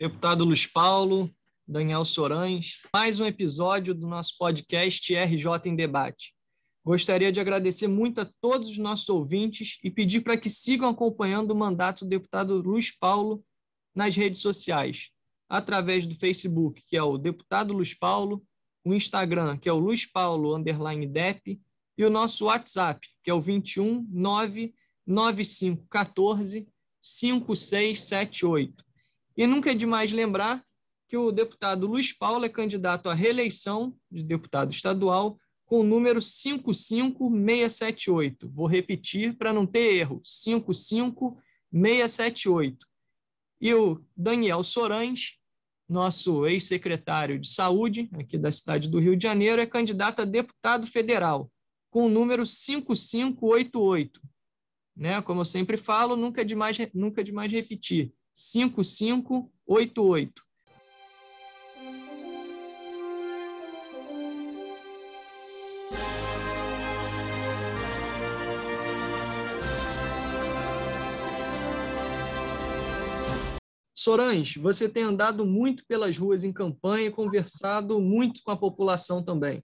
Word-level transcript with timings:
deputado 0.00 0.44
Luiz 0.46 0.66
Paulo, 0.66 1.30
Daniel 1.68 2.06
Sorães, 2.06 2.78
mais 2.90 3.20
um 3.20 3.26
episódio 3.26 3.94
do 3.94 4.06
nosso 4.06 4.38
podcast 4.38 5.14
RJ 5.14 5.46
em 5.66 5.76
Debate. 5.76 6.34
Gostaria 6.82 7.30
de 7.30 7.38
agradecer 7.38 7.86
muito 7.86 8.22
a 8.22 8.30
todos 8.40 8.70
os 8.70 8.78
nossos 8.78 9.10
ouvintes 9.10 9.78
e 9.84 9.90
pedir 9.90 10.22
para 10.22 10.38
que 10.38 10.48
sigam 10.48 10.88
acompanhando 10.88 11.50
o 11.50 11.54
mandato 11.54 12.06
do 12.06 12.08
deputado 12.08 12.62
Luiz 12.62 12.90
Paulo 12.90 13.44
nas 13.94 14.16
redes 14.16 14.40
sociais, 14.40 15.10
através 15.46 16.06
do 16.06 16.14
Facebook, 16.14 16.82
que 16.86 16.96
é 16.96 17.02
o 17.02 17.18
Deputado 17.18 17.74
Luiz 17.74 17.92
Paulo, 17.92 18.42
o 18.82 18.94
Instagram, 18.94 19.58
que 19.58 19.68
é 19.68 19.72
o 19.72 19.78
Luiz 19.78 20.06
Paulo 20.06 20.56
underline 20.56 21.06
Dep, 21.06 21.60
e 21.98 22.04
o 22.06 22.08
nosso 22.08 22.46
WhatsApp, 22.46 23.06
que 23.22 23.30
é 23.30 23.34
o 23.34 23.40
21 23.42 24.08
99514 24.10 26.66
5678. 27.02 28.89
E 29.40 29.46
nunca 29.46 29.70
é 29.70 29.74
demais 29.74 30.12
lembrar 30.12 30.62
que 31.08 31.16
o 31.16 31.32
deputado 31.32 31.86
Luiz 31.86 32.12
Paulo 32.12 32.44
é 32.44 32.48
candidato 32.50 33.08
à 33.08 33.14
reeleição 33.14 33.96
de 34.10 34.22
deputado 34.22 34.70
estadual 34.70 35.40
com 35.64 35.80
o 35.80 35.82
número 35.82 36.20
55678. 36.20 38.50
Vou 38.50 38.66
repetir 38.66 39.34
para 39.38 39.50
não 39.50 39.66
ter 39.66 39.96
erro: 39.96 40.20
55678. 40.22 42.86
E 43.62 43.72
o 43.72 44.04
Daniel 44.14 44.62
Sorães, 44.62 45.38
nosso 45.88 46.46
ex-secretário 46.46 47.38
de 47.38 47.48
Saúde, 47.48 48.10
aqui 48.12 48.36
da 48.36 48.52
cidade 48.52 48.90
do 48.90 48.98
Rio 48.98 49.16
de 49.16 49.22
Janeiro, 49.22 49.62
é 49.62 49.66
candidato 49.66 50.20
a 50.20 50.26
deputado 50.26 50.86
federal, 50.86 51.50
com 51.88 52.04
o 52.04 52.10
número 52.10 52.44
5588. 52.44 54.20
Né? 54.94 55.22
Como 55.22 55.40
eu 55.40 55.46
sempre 55.46 55.78
falo, 55.78 56.14
nunca 56.14 56.42
é 56.42 56.44
demais, 56.44 56.76
nunca 56.92 57.22
é 57.22 57.24
demais 57.24 57.50
repetir. 57.50 58.12
5588. 58.42 60.42
Sorães, 73.94 74.56
você 74.56 74.88
tem 74.88 75.02
andado 75.02 75.44
muito 75.44 75.84
pelas 75.86 76.16
ruas 76.16 76.42
em 76.42 76.50
campanha 76.50 77.08
e 77.08 77.10
conversado 77.10 78.00
muito 78.00 78.42
com 78.42 78.50
a 78.50 78.56
população 78.56 79.22
também. 79.22 79.62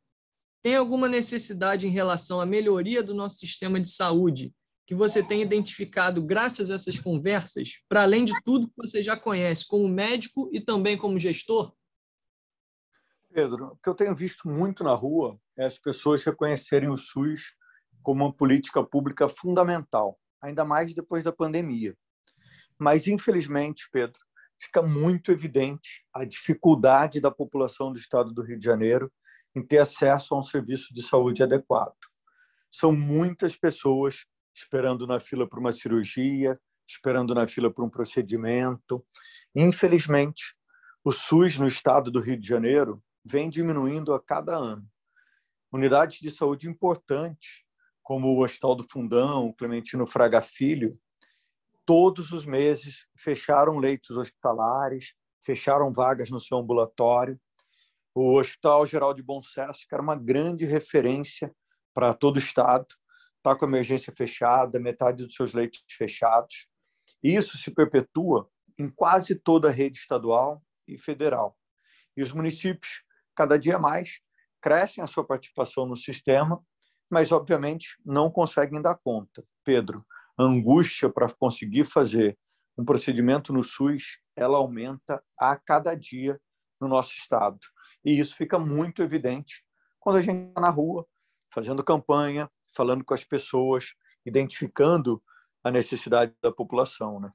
Tem 0.63 0.77
alguma 0.77 1.09
necessidade 1.09 1.87
em 1.87 1.91
relação 1.91 2.43
à 2.43 2.45
melhoria 2.45 3.03
do 3.03 3.15
nosso 3.15 3.39
sistema 3.39 3.81
de 3.81 3.89
saúde 3.89 4.53
que 4.87 4.95
você 4.95 5.23
tem 5.23 5.43
identificado 5.43 6.23
graças 6.23 6.71
a 6.71 6.77
essas 6.77 6.99
conversas, 7.01 7.83
para 7.89 8.03
além 8.03 8.25
de 8.25 8.33
tudo 8.45 8.69
que 8.69 8.77
você 8.77 9.03
já 9.03 9.17
conhece 9.17 9.67
como 9.67 9.89
médico 9.89 10.49
e 10.53 10.61
também 10.61 10.97
como 10.97 11.19
gestor? 11.19 11.75
Pedro, 13.33 13.73
o 13.73 13.77
que 13.77 13.89
eu 13.89 13.95
tenho 13.95 14.15
visto 14.15 14.49
muito 14.49 14.85
na 14.85 14.95
rua 14.95 15.39
é 15.59 15.67
as 15.67 15.79
pessoas 15.79 16.23
reconhecerem 16.23 16.89
o 16.89 16.97
SUS 16.97 17.57
como 18.03 18.25
uma 18.25 18.33
política 18.33 18.83
pública 18.83 19.29
fundamental, 19.29 20.19
ainda 20.41 20.65
mais 20.65 20.95
depois 20.95 21.25
da 21.25 21.33
pandemia. 21.33 21.97
Mas, 22.79 23.09
infelizmente, 23.09 23.89
Pedro, 23.91 24.21
fica 24.59 24.81
muito 24.81 25.33
evidente 25.33 26.05
a 26.15 26.25
dificuldade 26.25 27.21
da 27.21 27.31
população 27.31 27.93
do 27.93 27.99
estado 27.99 28.33
do 28.33 28.43
Rio 28.43 28.59
de 28.59 28.65
Janeiro 28.65 29.13
em 29.55 29.63
ter 29.63 29.79
acesso 29.79 30.35
a 30.35 30.39
um 30.39 30.43
serviço 30.43 30.95
de 30.95 31.03
saúde 31.03 31.43
adequado. 31.43 31.97
São 32.71 32.93
muitas 32.93 33.57
pessoas 33.57 34.25
esperando 34.57 35.07
na 35.07 35.21
fila 35.21 35.47
para 35.47 35.61
uma 35.61 35.71
cirurgia, 35.71 36.59
esperando 36.89 37.35
na 37.35 37.47
fila 37.47 37.71
para 37.71 37.85
um 37.85 37.91
procedimento. 37.91 39.05
Infelizmente, 39.55 40.57
o 41.05 41.13
SUS 41.13 41.59
no 41.59 41.67
estado 41.67 42.11
do 42.11 42.21
Rio 42.21 42.39
de 42.39 42.49
Janeiro 42.49 43.03
vem 43.23 43.51
diminuindo 43.51 44.15
a 44.15 44.21
cada 44.21 44.57
ano. 44.57 44.87
Unidades 45.71 46.21
de 46.21 46.31
saúde 46.31 46.69
importantes, 46.69 47.65
como 48.03 48.29
o 48.29 48.43
Hospital 48.43 48.77
do 48.77 48.89
Fundão, 48.89 49.47
o 49.47 49.55
Clementino 49.55 50.07
Fraga 50.07 50.41
Filho, 50.41 50.99
todos 51.85 52.33
os 52.33 52.47
meses 52.47 53.07
fecharam 53.17 53.79
leitos 53.79 54.17
hospitalares, 54.17 55.13
fecharam 55.45 55.93
vagas 55.93 56.31
no 56.31 56.41
seu 56.41 56.57
ambulatório. 56.57 57.39
O 58.15 58.39
Hospital 58.39 58.87
Geral 58.87 59.13
de 59.13 59.23
Bom 59.23 59.43
Sucesso, 59.43 59.87
que 59.87 59.95
era 59.95 60.03
uma 60.03 60.17
grande 60.17 60.65
referência 60.65 61.55
para 61.93 62.15
todo 62.15 62.37
o 62.37 62.39
estado, 62.39 62.87
está 63.47 63.55
com 63.55 63.65
a 63.65 63.69
emergência 63.69 64.13
fechada, 64.13 64.81
metade 64.81 65.25
dos 65.25 65.35
seus 65.35 65.53
leitos 65.53 65.85
fechados. 65.89 66.67
Isso 67.23 67.57
se 67.57 67.71
perpetua 67.71 68.51
em 68.77 68.91
quase 68.91 69.37
toda 69.37 69.69
a 69.69 69.73
rede 69.73 69.99
estadual 69.99 70.61
e 70.87 70.99
federal. 70.99 71.57
E 72.17 72.23
os 72.23 72.33
municípios, 72.33 73.05
cada 73.37 73.57
dia 73.57 73.79
mais, 73.79 74.21
crescem 74.61 75.03
a 75.03 75.07
sua 75.07 75.25
participação 75.25 75.87
no 75.87 75.97
sistema, 75.97 76.61
mas, 77.09 77.31
obviamente, 77.31 77.97
não 78.05 78.29
conseguem 78.31 78.83
dar 78.83 78.97
conta. 78.97 79.45
Pedro, 79.65 80.05
a 80.37 80.43
angústia 80.43 81.09
para 81.09 81.33
conseguir 81.33 81.85
fazer 81.85 82.37
um 82.77 82.85
procedimento 82.85 83.53
no 83.53 83.63
SUS, 83.63 84.19
ela 84.35 84.59
aumenta 84.59 85.23
a 85.39 85.57
cada 85.57 85.95
dia 85.95 86.41
no 86.81 86.89
nosso 86.89 87.13
estado. 87.13 87.61
E 88.05 88.19
isso 88.19 88.35
fica 88.35 88.59
muito 88.59 89.03
evidente 89.03 89.65
quando 90.01 90.17
a 90.17 90.21
gente 90.21 90.49
está 90.49 90.61
na 90.61 90.69
rua, 90.69 91.07
fazendo 91.53 91.83
campanha, 91.85 92.51
falando 92.77 93.05
com 93.05 93.15
as 93.15 93.25
pessoas, 93.25 93.95
identificando 94.25 95.23
a 95.65 95.71
necessidade 95.71 96.35
da 96.43 96.53
população. 96.53 97.19
Né? 97.19 97.33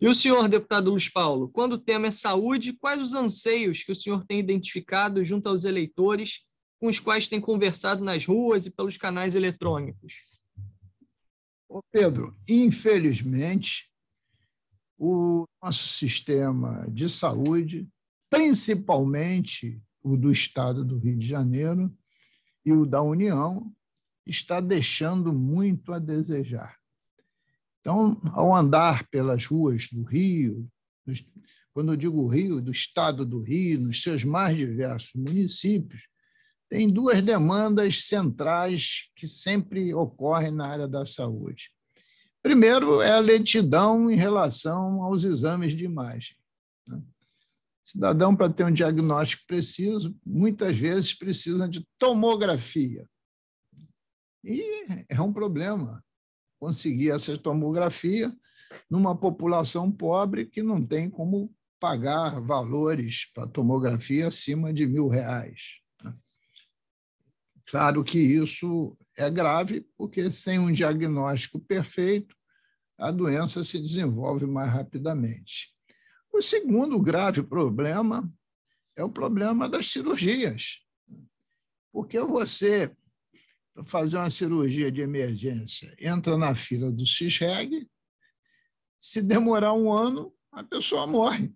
E 0.00 0.08
o 0.08 0.14
senhor, 0.14 0.48
deputado 0.48 0.90
Luiz 0.90 1.08
Paulo, 1.08 1.48
quando 1.48 1.74
o 1.74 1.78
tema 1.78 2.08
é 2.08 2.10
saúde, 2.10 2.74
quais 2.74 3.00
os 3.00 3.14
anseios 3.14 3.82
que 3.82 3.92
o 3.92 3.96
senhor 3.96 4.26
tem 4.26 4.40
identificado 4.40 5.24
junto 5.24 5.48
aos 5.48 5.64
eleitores 5.64 6.44
com 6.78 6.88
os 6.88 7.00
quais 7.00 7.28
tem 7.28 7.40
conversado 7.40 8.04
nas 8.04 8.26
ruas 8.26 8.66
e 8.66 8.70
pelos 8.70 8.98
canais 8.98 9.34
eletrônicos? 9.34 10.14
Ô 11.68 11.80
Pedro, 11.90 12.36
infelizmente, 12.46 13.90
o 14.98 15.44
nosso 15.62 15.88
sistema 15.88 16.86
de 16.88 17.08
saúde, 17.08 17.88
principalmente 18.30 19.80
o 20.02 20.16
do 20.16 20.30
Estado 20.30 20.84
do 20.84 20.98
Rio 20.98 21.16
de 21.16 21.26
Janeiro 21.26 21.90
e 22.64 22.72
o 22.72 22.86
da 22.86 23.02
União, 23.02 23.74
está 24.26 24.60
deixando 24.60 25.32
muito 25.32 25.92
a 25.92 25.98
desejar. 25.98 26.76
Então, 27.80 28.20
ao 28.32 28.54
andar 28.54 29.08
pelas 29.08 29.46
ruas 29.46 29.86
do 29.92 30.02
Rio, 30.02 30.68
quando 31.72 31.92
eu 31.92 31.96
digo 31.96 32.26
Rio, 32.26 32.60
do 32.60 32.72
Estado 32.72 33.24
do 33.24 33.40
Rio, 33.40 33.80
nos 33.80 34.02
seus 34.02 34.24
mais 34.24 34.56
diversos 34.56 35.12
municípios, 35.14 36.08
tem 36.68 36.90
duas 36.90 37.22
demandas 37.22 38.06
centrais 38.06 39.08
que 39.14 39.28
sempre 39.28 39.94
ocorrem 39.94 40.50
na 40.50 40.66
área 40.66 40.88
da 40.88 41.06
saúde. 41.06 41.70
Primeiro 42.42 43.00
é 43.02 43.12
a 43.12 43.20
lentidão 43.20 44.10
em 44.10 44.16
relação 44.16 45.02
aos 45.02 45.22
exames 45.22 45.76
de 45.76 45.84
imagem. 45.84 46.36
Né? 46.86 47.00
Cidadão, 47.84 48.34
para 48.34 48.50
ter 48.50 48.64
um 48.64 48.72
diagnóstico 48.72 49.44
preciso, 49.46 50.16
muitas 50.24 50.76
vezes 50.76 51.14
precisa 51.14 51.68
de 51.68 51.86
tomografia. 51.98 53.08
E 54.46 55.04
é 55.08 55.20
um 55.20 55.32
problema 55.32 56.04
conseguir 56.60 57.10
essa 57.10 57.36
tomografia 57.36 58.32
numa 58.88 59.16
população 59.16 59.90
pobre 59.90 60.46
que 60.46 60.62
não 60.62 60.84
tem 60.84 61.10
como 61.10 61.52
pagar 61.80 62.40
valores 62.40 63.30
para 63.34 63.48
tomografia 63.48 64.28
acima 64.28 64.72
de 64.72 64.86
mil 64.86 65.08
reais. 65.08 65.80
Claro 67.66 68.04
que 68.04 68.18
isso 68.18 68.96
é 69.18 69.28
grave, 69.28 69.84
porque 69.96 70.30
sem 70.30 70.60
um 70.60 70.70
diagnóstico 70.70 71.58
perfeito, 71.58 72.36
a 72.96 73.10
doença 73.10 73.64
se 73.64 73.80
desenvolve 73.80 74.46
mais 74.46 74.72
rapidamente. 74.72 75.74
O 76.32 76.40
segundo 76.40 77.00
grave 77.00 77.42
problema 77.42 78.32
é 78.94 79.02
o 79.02 79.10
problema 79.10 79.68
das 79.68 79.90
cirurgias. 79.90 80.80
Porque 81.92 82.20
você, 82.20 82.94
para 83.76 83.84
fazer 83.84 84.16
uma 84.16 84.30
cirurgia 84.30 84.90
de 84.90 85.02
emergência, 85.02 85.94
entra 86.00 86.38
na 86.38 86.54
fila 86.54 86.90
do 86.90 87.04
CISREG, 87.04 87.86
se 88.98 89.20
demorar 89.20 89.74
um 89.74 89.92
ano, 89.92 90.34
a 90.50 90.64
pessoa 90.64 91.06
morre. 91.06 91.54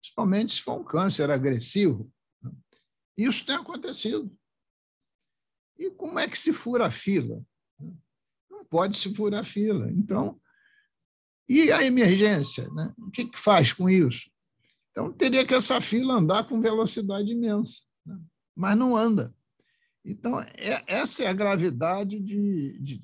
Principalmente 0.00 0.54
se 0.54 0.62
for 0.62 0.80
um 0.80 0.84
câncer 0.84 1.30
agressivo. 1.30 2.10
Isso 3.14 3.44
tem 3.44 3.56
acontecido. 3.56 4.34
E 5.78 5.90
como 5.90 6.18
é 6.18 6.26
que 6.26 6.38
se 6.38 6.50
fura 6.50 6.86
a 6.86 6.90
fila? 6.90 7.44
Não 8.48 8.64
pode 8.64 8.96
se 8.96 9.14
furar 9.14 9.40
a 9.40 9.44
fila. 9.44 9.92
Então, 9.92 10.40
e 11.46 11.70
a 11.70 11.84
emergência? 11.84 12.70
Né? 12.70 12.94
O 12.96 13.10
que, 13.10 13.26
que 13.26 13.38
faz 13.38 13.74
com 13.74 13.90
isso? 13.90 14.30
Então, 14.92 15.12
teria 15.12 15.46
que 15.46 15.52
essa 15.52 15.78
fila 15.78 16.14
andar 16.14 16.48
com 16.48 16.58
velocidade 16.58 17.30
imensa, 17.30 17.82
né? 18.06 18.18
mas 18.54 18.78
não 18.78 18.96
anda. 18.96 19.34
Então, 20.06 20.40
é, 20.40 20.84
essa 20.86 21.24
é 21.24 21.26
a 21.26 21.32
gravidade 21.32 22.20
de, 22.20 22.78
de, 22.78 23.00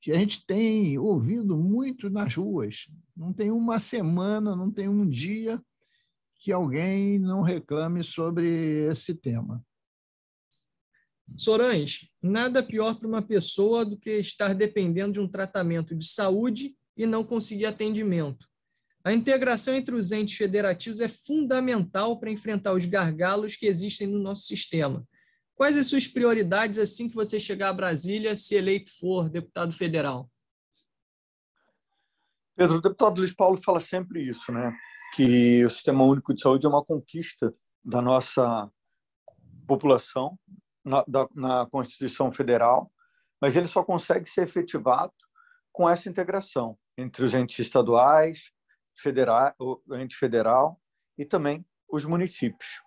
que 0.00 0.10
a 0.10 0.18
gente 0.18 0.46
tem 0.46 0.98
ouvido 0.98 1.58
muito 1.58 2.08
nas 2.08 2.34
ruas. 2.34 2.86
Não 3.14 3.34
tem 3.34 3.50
uma 3.50 3.78
semana, 3.78 4.56
não 4.56 4.70
tem 4.70 4.88
um 4.88 5.06
dia 5.06 5.60
que 6.36 6.50
alguém 6.50 7.18
não 7.18 7.42
reclame 7.42 8.02
sobre 8.02 8.46
esse 8.90 9.14
tema. 9.14 9.62
Sorães, 11.34 12.08
nada 12.22 12.62
pior 12.62 12.94
para 12.94 13.08
uma 13.08 13.20
pessoa 13.20 13.84
do 13.84 13.98
que 13.98 14.10
estar 14.18 14.54
dependendo 14.54 15.14
de 15.14 15.20
um 15.20 15.28
tratamento 15.28 15.94
de 15.94 16.06
saúde 16.06 16.74
e 16.96 17.04
não 17.04 17.24
conseguir 17.24 17.66
atendimento. 17.66 18.46
A 19.04 19.12
integração 19.12 19.74
entre 19.74 19.94
os 19.94 20.12
entes 20.12 20.36
federativos 20.36 21.00
é 21.00 21.08
fundamental 21.08 22.18
para 22.18 22.30
enfrentar 22.30 22.72
os 22.72 22.86
gargalos 22.86 23.54
que 23.54 23.66
existem 23.66 24.06
no 24.06 24.18
nosso 24.18 24.46
sistema. 24.46 25.06
Quais 25.56 25.74
as 25.78 25.86
suas 25.86 26.06
prioridades 26.06 26.78
assim 26.78 27.08
que 27.08 27.14
você 27.14 27.40
chegar 27.40 27.70
a 27.70 27.72
Brasília, 27.72 28.36
se 28.36 28.54
eleito 28.54 28.92
for 29.00 29.30
deputado 29.30 29.72
federal? 29.72 30.30
Pedro, 32.54 32.76
o 32.76 32.80
deputado 32.80 33.18
Luiz 33.18 33.34
Paulo 33.34 33.56
fala 33.56 33.80
sempre 33.80 34.22
isso, 34.22 34.52
né? 34.52 34.76
Que 35.14 35.64
o 35.64 35.70
Sistema 35.70 36.04
Único 36.04 36.34
de 36.34 36.42
Saúde 36.42 36.66
é 36.66 36.68
uma 36.68 36.84
conquista 36.84 37.54
da 37.82 38.02
nossa 38.02 38.70
população 39.66 40.38
na, 40.84 41.02
da, 41.08 41.26
na 41.34 41.66
Constituição 41.66 42.30
Federal, 42.30 42.92
mas 43.40 43.56
ele 43.56 43.66
só 43.66 43.82
consegue 43.82 44.28
ser 44.28 44.42
efetivado 44.42 45.14
com 45.72 45.88
essa 45.88 46.08
integração 46.08 46.78
entre 46.98 47.24
os 47.24 47.32
entes 47.32 47.58
estaduais, 47.58 48.50
federal, 48.94 49.54
o 49.58 49.80
ente 49.96 50.16
federal 50.16 50.78
e 51.16 51.24
também 51.24 51.64
os 51.88 52.04
municípios. 52.04 52.82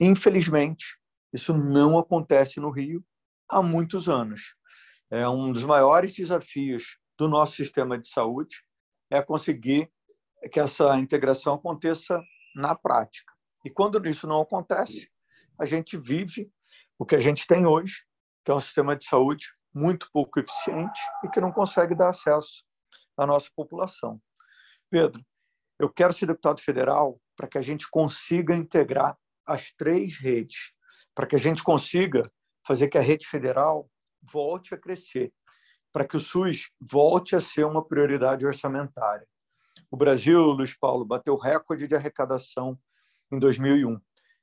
Infelizmente, 0.00 0.98
isso 1.36 1.52
não 1.52 1.98
acontece 1.98 2.58
no 2.58 2.70
Rio 2.70 3.04
há 3.46 3.62
muitos 3.62 4.08
anos. 4.08 4.56
É 5.10 5.28
um 5.28 5.52
dos 5.52 5.64
maiores 5.64 6.14
desafios 6.14 6.98
do 7.18 7.28
nosso 7.28 7.54
sistema 7.56 7.98
de 7.98 8.08
saúde 8.08 8.62
é 9.10 9.22
conseguir 9.22 9.92
que 10.50 10.58
essa 10.58 10.98
integração 10.98 11.54
aconteça 11.54 12.20
na 12.54 12.74
prática. 12.74 13.30
E 13.64 13.70
quando 13.70 14.04
isso 14.08 14.26
não 14.26 14.40
acontece, 14.40 15.10
a 15.60 15.66
gente 15.66 15.98
vive 15.98 16.50
o 16.98 17.04
que 17.04 17.14
a 17.14 17.20
gente 17.20 17.46
tem 17.46 17.66
hoje, 17.66 18.04
que 18.42 18.50
é 18.50 18.54
um 18.54 18.60
sistema 18.60 18.96
de 18.96 19.04
saúde 19.04 19.46
muito 19.74 20.08
pouco 20.12 20.40
eficiente 20.40 21.00
e 21.22 21.28
que 21.28 21.40
não 21.40 21.52
consegue 21.52 21.94
dar 21.94 22.08
acesso 22.08 22.64
à 23.14 23.26
nossa 23.26 23.50
população. 23.54 24.20
Pedro, 24.90 25.22
eu 25.78 25.90
quero 25.90 26.14
ser 26.14 26.26
deputado 26.26 26.62
federal 26.62 27.20
para 27.36 27.46
que 27.46 27.58
a 27.58 27.62
gente 27.62 27.88
consiga 27.90 28.56
integrar 28.56 29.18
as 29.46 29.70
três 29.72 30.18
redes, 30.18 30.72
para 31.16 31.26
que 31.26 31.34
a 31.34 31.38
gente 31.38 31.64
consiga 31.64 32.30
fazer 32.64 32.88
que 32.88 32.98
a 32.98 33.00
rede 33.00 33.26
federal 33.26 33.90
volte 34.22 34.74
a 34.74 34.78
crescer, 34.78 35.32
para 35.90 36.06
que 36.06 36.14
o 36.14 36.20
SUS 36.20 36.68
volte 36.78 37.34
a 37.34 37.40
ser 37.40 37.64
uma 37.64 37.82
prioridade 37.82 38.44
orçamentária. 38.44 39.26
O 39.90 39.96
Brasil, 39.96 40.38
Luiz 40.38 40.76
Paulo, 40.78 41.06
bateu 41.06 41.34
recorde 41.36 41.86
de 41.86 41.94
arrecadação 41.94 42.78
em 43.32 43.38
2001. 43.38 43.98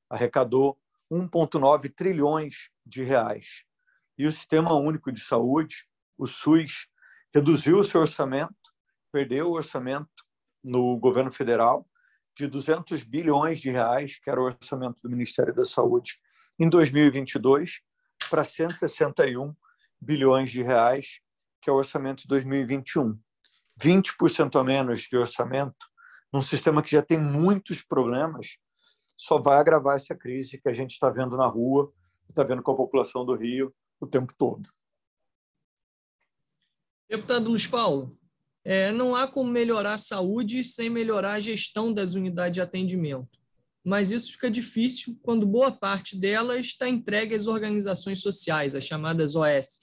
Arrecadou 0.09 0.79
1,9 1.11 1.93
trilhões 1.93 2.71
de 2.83 3.03
reais. 3.03 3.63
E 4.17 4.25
o 4.25 4.31
Sistema 4.31 4.73
Único 4.73 5.11
de 5.11 5.21
Saúde, 5.21 5.85
o 6.17 6.25
SUS, 6.25 6.87
reduziu 7.31 7.79
o 7.79 7.83
seu 7.83 8.01
orçamento, 8.01 8.55
perdeu 9.11 9.49
o 9.49 9.53
orçamento 9.53 10.09
no 10.63 10.97
governo 10.97 11.31
federal 11.31 11.87
de 12.35 12.47
200 12.47 13.03
bilhões 13.03 13.59
de 13.59 13.69
reais, 13.69 14.19
que 14.19 14.27
era 14.27 14.41
o 14.41 14.45
orçamento 14.45 14.97
do 15.03 15.09
Ministério 15.09 15.53
da 15.53 15.65
Saúde, 15.65 16.19
em 16.59 16.69
2022, 16.69 17.81
para 18.29 18.43
161 18.43 19.53
bilhões 19.99 20.51
de 20.51 20.61
reais, 20.61 21.19
que 21.61 21.69
é 21.69 21.73
o 21.73 21.77
orçamento 21.77 22.21
de 22.21 22.27
2021. 22.27 23.17
20% 23.81 24.59
a 24.59 24.63
menos 24.63 25.01
de 25.01 25.17
orçamento, 25.17 25.87
num 26.31 26.41
sistema 26.41 26.81
que 26.81 26.91
já 26.91 27.01
tem 27.01 27.17
muitos 27.17 27.83
problemas, 27.83 28.57
só 29.15 29.39
vai 29.39 29.57
agravar 29.57 29.95
essa 29.95 30.15
crise 30.15 30.59
que 30.59 30.69
a 30.69 30.73
gente 30.73 30.91
está 30.91 31.09
vendo 31.09 31.37
na 31.37 31.47
rua, 31.47 31.91
está 32.29 32.43
vendo 32.43 32.61
com 32.61 32.71
a 32.71 32.77
população 32.77 33.25
do 33.25 33.35
Rio 33.35 33.73
o 33.99 34.07
tempo 34.07 34.33
todo. 34.37 34.69
Deputado 37.09 37.49
Luiz 37.49 37.67
Paulo, 37.67 38.17
é, 38.65 38.91
não 38.91 39.15
há 39.15 39.27
como 39.27 39.49
melhorar 39.49 39.93
a 39.93 39.97
saúde 39.97 40.63
sem 40.63 40.89
melhorar 40.89 41.33
a 41.33 41.39
gestão 41.39 41.93
das 41.93 42.15
unidades 42.15 42.53
de 42.53 42.61
atendimento. 42.61 43.42
Mas 43.83 44.11
isso 44.11 44.31
fica 44.31 44.49
difícil 44.49 45.17
quando 45.21 45.45
boa 45.45 45.71
parte 45.71 46.15
delas 46.15 46.67
está 46.67 46.87
entregue 46.87 47.35
às 47.35 47.47
organizações 47.47 48.21
sociais, 48.21 48.73
as 48.73 48.83
chamadas 48.83 49.35
OS. 49.35 49.79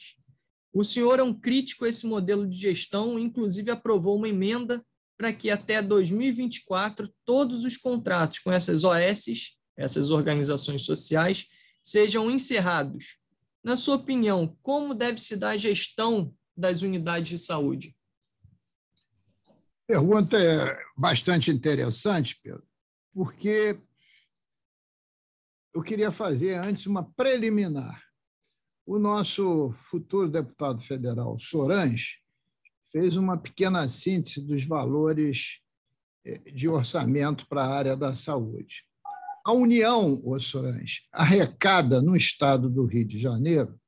O 0.73 0.83
senhor 0.85 1.19
é 1.19 1.23
um 1.23 1.35
crítico 1.35 1.85
a 1.85 1.89
esse 1.89 2.07
modelo 2.07 2.49
de 2.49 2.57
gestão, 2.57 3.19
inclusive 3.19 3.71
aprovou 3.71 4.17
uma 4.17 4.29
emenda 4.29 4.83
para 5.19 5.33
que 5.33 5.51
até 5.51 5.83
2024 5.83 7.13
todos 7.27 7.65
os 7.65 7.77
contratos 7.77 8.39
com 8.39 8.51
essas 8.51 8.85
OS, 8.85 9.57
essas 9.77 10.11
organizações 10.11 10.83
sociais, 10.83 11.47
sejam 11.83 12.31
encerrados. 12.31 13.19
Na 13.63 13.77
sua 13.77 13.97
opinião, 13.97 14.57
como 14.63 14.95
deve 14.95 15.21
se 15.21 15.37
dar 15.37 15.51
a 15.51 15.57
gestão 15.57 16.35
das 16.57 16.81
unidades 16.81 17.29
de 17.29 17.39
saúde? 17.39 17.95
Pergunta 19.87 20.39
é 20.39 20.79
bastante 20.97 21.51
interessante, 21.51 22.39
Pedro, 22.43 22.63
porque 23.13 23.79
eu 25.75 25.83
queria 25.83 26.11
fazer 26.11 26.55
antes 26.55 26.87
uma 26.87 27.05
preliminar. 27.05 28.03
O 28.85 28.99
nosso 28.99 29.71
futuro 29.73 30.29
deputado 30.29 30.83
federal, 30.83 31.39
Sorange, 31.39 32.19
fez 32.91 33.17
uma 33.17 33.39
pequena 33.39 33.87
síntese 33.87 34.45
dos 34.45 34.65
valores 34.65 35.61
eh, 36.25 36.39
de 36.53 36.69
orçamento 36.69 37.47
para 37.49 37.65
a 37.65 37.69
área 37.73 37.97
da 37.97 38.13
saúde. 38.13 38.85
A 39.45 39.53
União, 39.53 40.21
Ossorães, 40.25 41.07
arrecada 41.13 42.03
no 42.03 42.17
estado 42.17 42.69
do 42.69 42.85
Rio 42.85 43.07
de 43.07 43.19
Janeiro, 43.19 43.81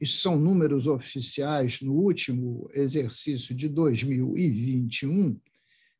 isso 0.00 0.18
são 0.18 0.38
números 0.38 0.86
oficiais 0.86 1.80
no 1.80 1.94
último 1.94 2.68
exercício 2.74 3.54
de 3.54 3.68
2021, 3.68 5.40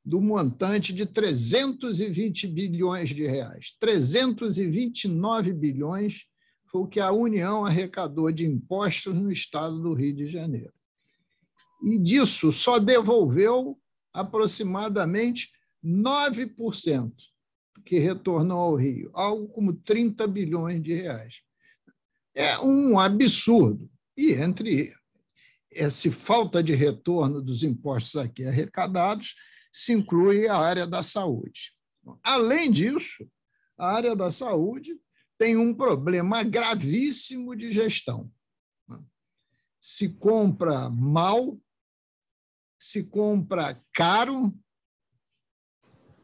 do 0.07 0.21
montante 0.21 0.95
de 0.95 1.05
320 1.05 2.47
bilhões 2.47 3.11
de 3.11 3.27
reais. 3.27 3.77
329 3.81 5.53
bilhões 5.53 6.27
foi 6.71 6.83
o 6.83 6.87
que 6.87 7.01
a 7.01 7.11
União 7.11 7.67
arrecadou 7.67 8.31
de 8.31 8.47
impostos 8.47 9.15
no 9.15 9.31
estado 9.31 9.79
do 9.83 9.93
Rio 9.93 10.15
de 10.15 10.27
Janeiro 10.27 10.73
e 11.83 11.99
disso 11.99 12.53
só 12.53 12.79
devolveu 12.79 13.79
aproximadamente 14.13 15.51
9%, 15.85 17.13
que 17.85 17.99
retornou 17.99 18.59
ao 18.59 18.75
Rio, 18.75 19.11
algo 19.13 19.49
como 19.49 19.73
30 19.73 20.27
bilhões 20.27 20.83
de 20.83 20.95
reais. 20.95 21.43
É 22.35 22.59
um 22.59 22.99
absurdo. 22.99 23.89
E 24.17 24.33
entre 24.33 24.93
essa 25.73 26.11
falta 26.11 26.63
de 26.63 26.75
retorno 26.75 27.43
dos 27.43 27.63
impostos 27.63 28.17
aqui 28.17 28.45
arrecadados, 28.45 29.35
se 29.77 29.93
inclui 29.93 30.49
a 30.49 30.57
área 30.57 30.87
da 30.87 31.03
saúde. 31.03 31.73
Além 32.23 32.71
disso, 32.71 33.29
a 33.77 33.93
área 33.93 34.17
da 34.17 34.31
saúde 34.31 34.99
tem 35.37 35.57
um 35.57 35.75
problema 35.75 36.43
gravíssimo 36.43 37.55
de 37.55 37.73
gestão. 37.73 38.31
Se 39.81 40.09
compra 40.15 40.89
mal 40.91 41.59
se 42.79 43.05
compra 43.05 43.83
caro 43.93 44.57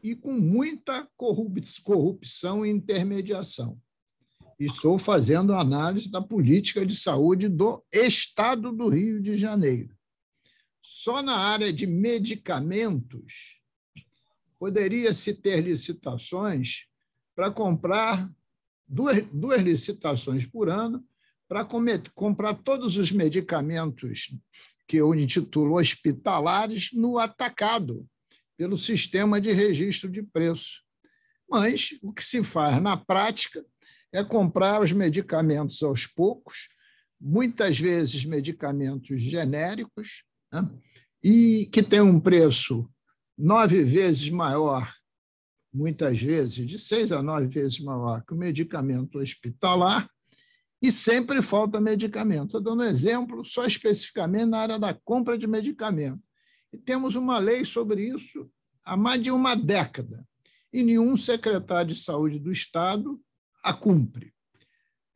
e 0.01 0.15
com 0.15 0.33
muita 0.33 1.07
corrupção 1.17 2.65
e 2.65 2.69
intermediação. 2.69 3.79
Estou 4.59 4.97
fazendo 4.97 5.53
análise 5.53 6.09
da 6.09 6.21
política 6.21 6.85
de 6.85 6.95
saúde 6.95 7.49
do 7.49 7.83
Estado 7.91 8.71
do 8.71 8.87
Rio 8.87 9.21
de 9.21 9.37
Janeiro. 9.37 9.93
Só 10.85 11.21
na 11.21 11.37
área 11.37 11.71
de 11.71 11.87
medicamentos 11.87 13.57
poderia-se 14.59 15.33
ter 15.33 15.61
licitações 15.61 16.87
para 17.33 17.49
comprar 17.49 18.29
duas, 18.85 19.25
duas 19.27 19.61
licitações 19.61 20.45
por 20.45 20.69
ano 20.69 21.01
para 21.47 21.65
comprar 22.13 22.55
todos 22.55 22.97
os 22.97 23.13
medicamentos 23.13 24.35
que 24.85 24.97
eu 24.97 25.15
intitulo 25.15 25.75
hospitalares, 25.75 26.91
no 26.91 27.17
atacado, 27.17 28.05
pelo 28.57 28.77
sistema 28.77 29.39
de 29.39 29.53
registro 29.53 30.09
de 30.09 30.21
preço. 30.21 30.83
Mas 31.49 31.97
o 32.01 32.11
que 32.11 32.25
se 32.25 32.43
faz 32.43 32.81
na 32.81 32.97
prática 32.97 33.65
é 34.11 34.21
comprar 34.21 34.81
os 34.81 34.91
medicamentos 34.91 35.81
aos 35.81 36.05
poucos, 36.05 36.67
muitas 37.19 37.79
vezes 37.79 38.25
medicamentos 38.25 39.21
genéricos, 39.21 40.25
né? 40.53 40.69
e 41.23 41.65
que 41.71 41.81
têm 41.81 42.01
um 42.01 42.19
preço 42.19 42.87
nove 43.37 43.83
vezes 43.83 44.29
maior, 44.29 44.93
muitas 45.73 46.21
vezes, 46.21 46.67
de 46.67 46.77
seis 46.77 47.11
a 47.11 47.23
nove 47.23 47.47
vezes 47.47 47.79
maior 47.79 48.23
que 48.23 48.33
o 48.33 48.37
medicamento 48.37 49.17
hospitalar, 49.17 50.07
E 50.81 50.91
sempre 50.91 51.41
falta 51.41 51.79
medicamento. 51.79 52.57
Estou 52.57 52.61
dando 52.61 52.83
exemplo 52.83 53.45
só 53.45 53.65
especificamente 53.65 54.47
na 54.47 54.59
área 54.59 54.77
da 54.77 54.93
compra 54.93 55.37
de 55.37 55.47
medicamento. 55.47 56.21
E 56.73 56.77
temos 56.77 57.15
uma 57.15 57.39
lei 57.39 57.63
sobre 57.63 58.05
isso 58.05 58.51
há 58.83 58.97
mais 58.97 59.23
de 59.23 59.31
uma 59.31 59.55
década. 59.55 60.27
E 60.73 60.83
nenhum 60.83 61.15
secretário 61.15 61.93
de 61.93 62.01
saúde 62.01 62.37
do 62.37 62.51
Estado 62.51 63.17
a 63.63 63.73
cumpre. 63.73 64.33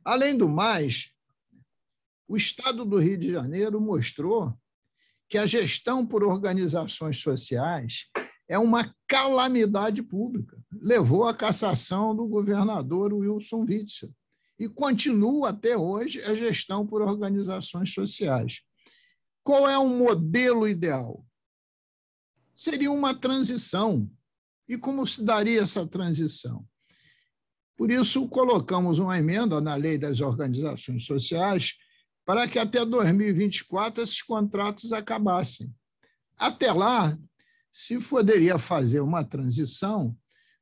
Além 0.05 0.37
do 0.37 0.47
mais, 0.47 1.11
o 2.29 2.37
Estado 2.37 2.85
do 2.85 2.97
Rio 2.97 3.17
de 3.17 3.29
Janeiro 3.29 3.81
mostrou 3.81 4.57
que 5.29 5.37
a 5.37 5.45
gestão 5.45 6.05
por 6.05 6.23
organizações 6.23 7.17
sociais 7.17 8.05
é 8.47 8.57
uma 8.57 8.95
calamidade 9.07 10.01
pública. 10.01 10.57
Levou 10.71 11.27
à 11.27 11.33
cassação 11.33 12.15
do 12.15 12.25
governador 12.27 13.13
Wilson 13.13 13.65
Witzel 13.67 14.13
e 14.57 14.67
continua 14.67 15.49
até 15.49 15.77
hoje 15.77 16.21
a 16.23 16.33
gestão 16.33 16.85
por 16.87 17.01
organizações 17.01 17.93
sociais. 17.93 18.61
Qual 19.43 19.69
é 19.69 19.77
o 19.77 19.87
modelo 19.87 20.67
ideal? 20.67 21.25
Seria 22.55 22.91
uma 22.91 23.13
transição. 23.13 24.09
E 24.67 24.77
como 24.77 25.05
se 25.07 25.23
daria 25.23 25.61
essa 25.61 25.85
transição? 25.87 26.65
Por 27.77 27.91
isso, 27.91 28.27
colocamos 28.27 28.97
uma 28.97 29.17
emenda 29.17 29.61
na 29.61 29.75
lei 29.75 29.97
das 29.97 30.19
organizações 30.19 31.05
sociais 31.05 31.77
para 32.27 32.45
que 32.45 32.59
até 32.59 32.85
2024 32.85 34.03
esses 34.03 34.21
contratos 34.21 34.91
acabassem. 34.91 35.73
Até 36.37 36.73
lá, 36.73 37.17
se 37.71 37.97
poderia 37.99 38.59
fazer 38.59 38.99
uma 38.99 39.23
transição 39.23 40.13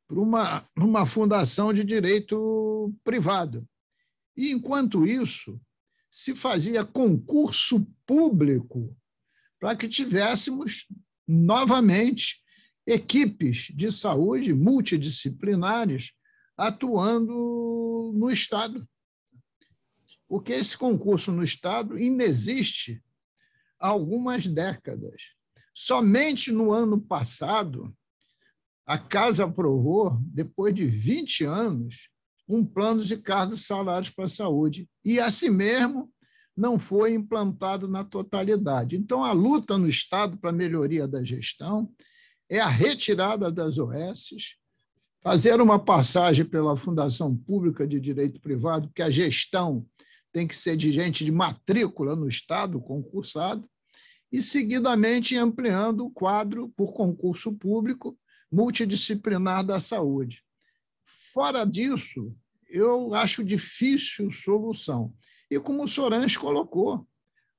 para 0.08 0.20
uma, 0.20 0.70
uma 0.78 1.08
fundação 1.08 1.74
de 1.74 1.84
direito 1.84 2.94
privado. 3.04 3.68
E, 4.38 4.52
enquanto 4.52 5.08
isso, 5.08 5.60
se 6.12 6.36
fazia 6.36 6.86
concurso 6.86 7.92
público 8.06 8.96
para 9.60 9.76
que 9.76 9.88
tivéssemos 9.88 10.86
novamente 11.28 12.44
equipes 12.86 13.70
de 13.76 13.92
saúde 13.92 14.54
multidisciplinares 14.54 16.12
atuando 16.56 18.14
no 18.16 18.30
Estado. 18.30 18.88
Porque 20.36 20.51
esse 20.51 20.77
concurso 20.77 21.32
no 21.32 21.46
Estado 21.46 21.98
inexiste 21.98 23.01
há 23.80 23.88
algumas 23.88 24.46
décadas. 24.46 25.15
Somente 25.74 26.51
no 26.51 26.74
ano 26.74 27.00
passado, 27.00 27.96
a 28.86 28.98
Casa 28.98 29.46
aprovou, 29.46 30.20
depois 30.24 30.75
de 30.75 30.86
20 30.88 31.46
anos, 31.46 32.10
um 32.50 32.65
plano 32.65 33.01
de 33.01 33.15
cargos 33.15 33.62
e 33.62 33.63
salários 33.63 34.10
para 34.10 34.25
a 34.25 34.30
saúde. 34.30 34.89
E, 35.06 35.22
assim 35.22 35.50
mesmo, 35.50 36.12
não 36.54 36.77
foi 36.77 37.13
implantado 37.13 37.88
na 37.88 38.04
totalidade. 38.04 38.98
Então, 38.98 39.24
a 39.24 39.32
luta 39.32 39.77
no 39.77 39.88
Estado 39.88 40.38
para 40.38 40.50
a 40.50 40.54
melhoria 40.54 41.08
da 41.08 41.24
gestão 41.24 41.89
é 42.50 42.60
a 42.60 42.68
retirada 42.68 43.50
das 43.50 43.77
OSs, 43.77 44.58
fazer 45.24 45.62
uma 45.62 45.80
passagem 45.80 46.44
pela 46.44 46.75
Fundação 46.75 47.34
Pública 47.34 47.88
de 47.88 48.01
Direito 48.01 48.42
Privado, 48.42 48.92
que 48.94 49.01
a 49.01 49.10
gestão 49.10 49.88
tem 50.36 50.46
que 50.46 50.54
ser 50.58 50.75
de 50.75 50.92
gente 50.92 51.24
de 51.24 51.32
matrícula 51.32 52.13
no 52.13 52.27
Estado, 52.27 52.82
concursado, 52.82 53.70
e, 54.30 54.42
seguidamente, 54.42 55.38
ampliando 55.38 56.06
o 56.06 56.12
quadro 56.12 56.68
por 56.75 56.92
concurso 56.92 57.54
público 57.54 58.20
multidisciplinar 58.51 59.65
da 59.65 59.80
saúde. 59.80 60.44
Fora 61.34 61.63
disso, 61.63 62.36
eu 62.68 63.15
acho 63.15 63.46
difícil 63.46 64.30
solução. 64.30 65.13
E 65.50 65.58
como 65.58 65.86
o 65.86 65.88
Sorans 65.88 66.36
colocou, 66.36 67.08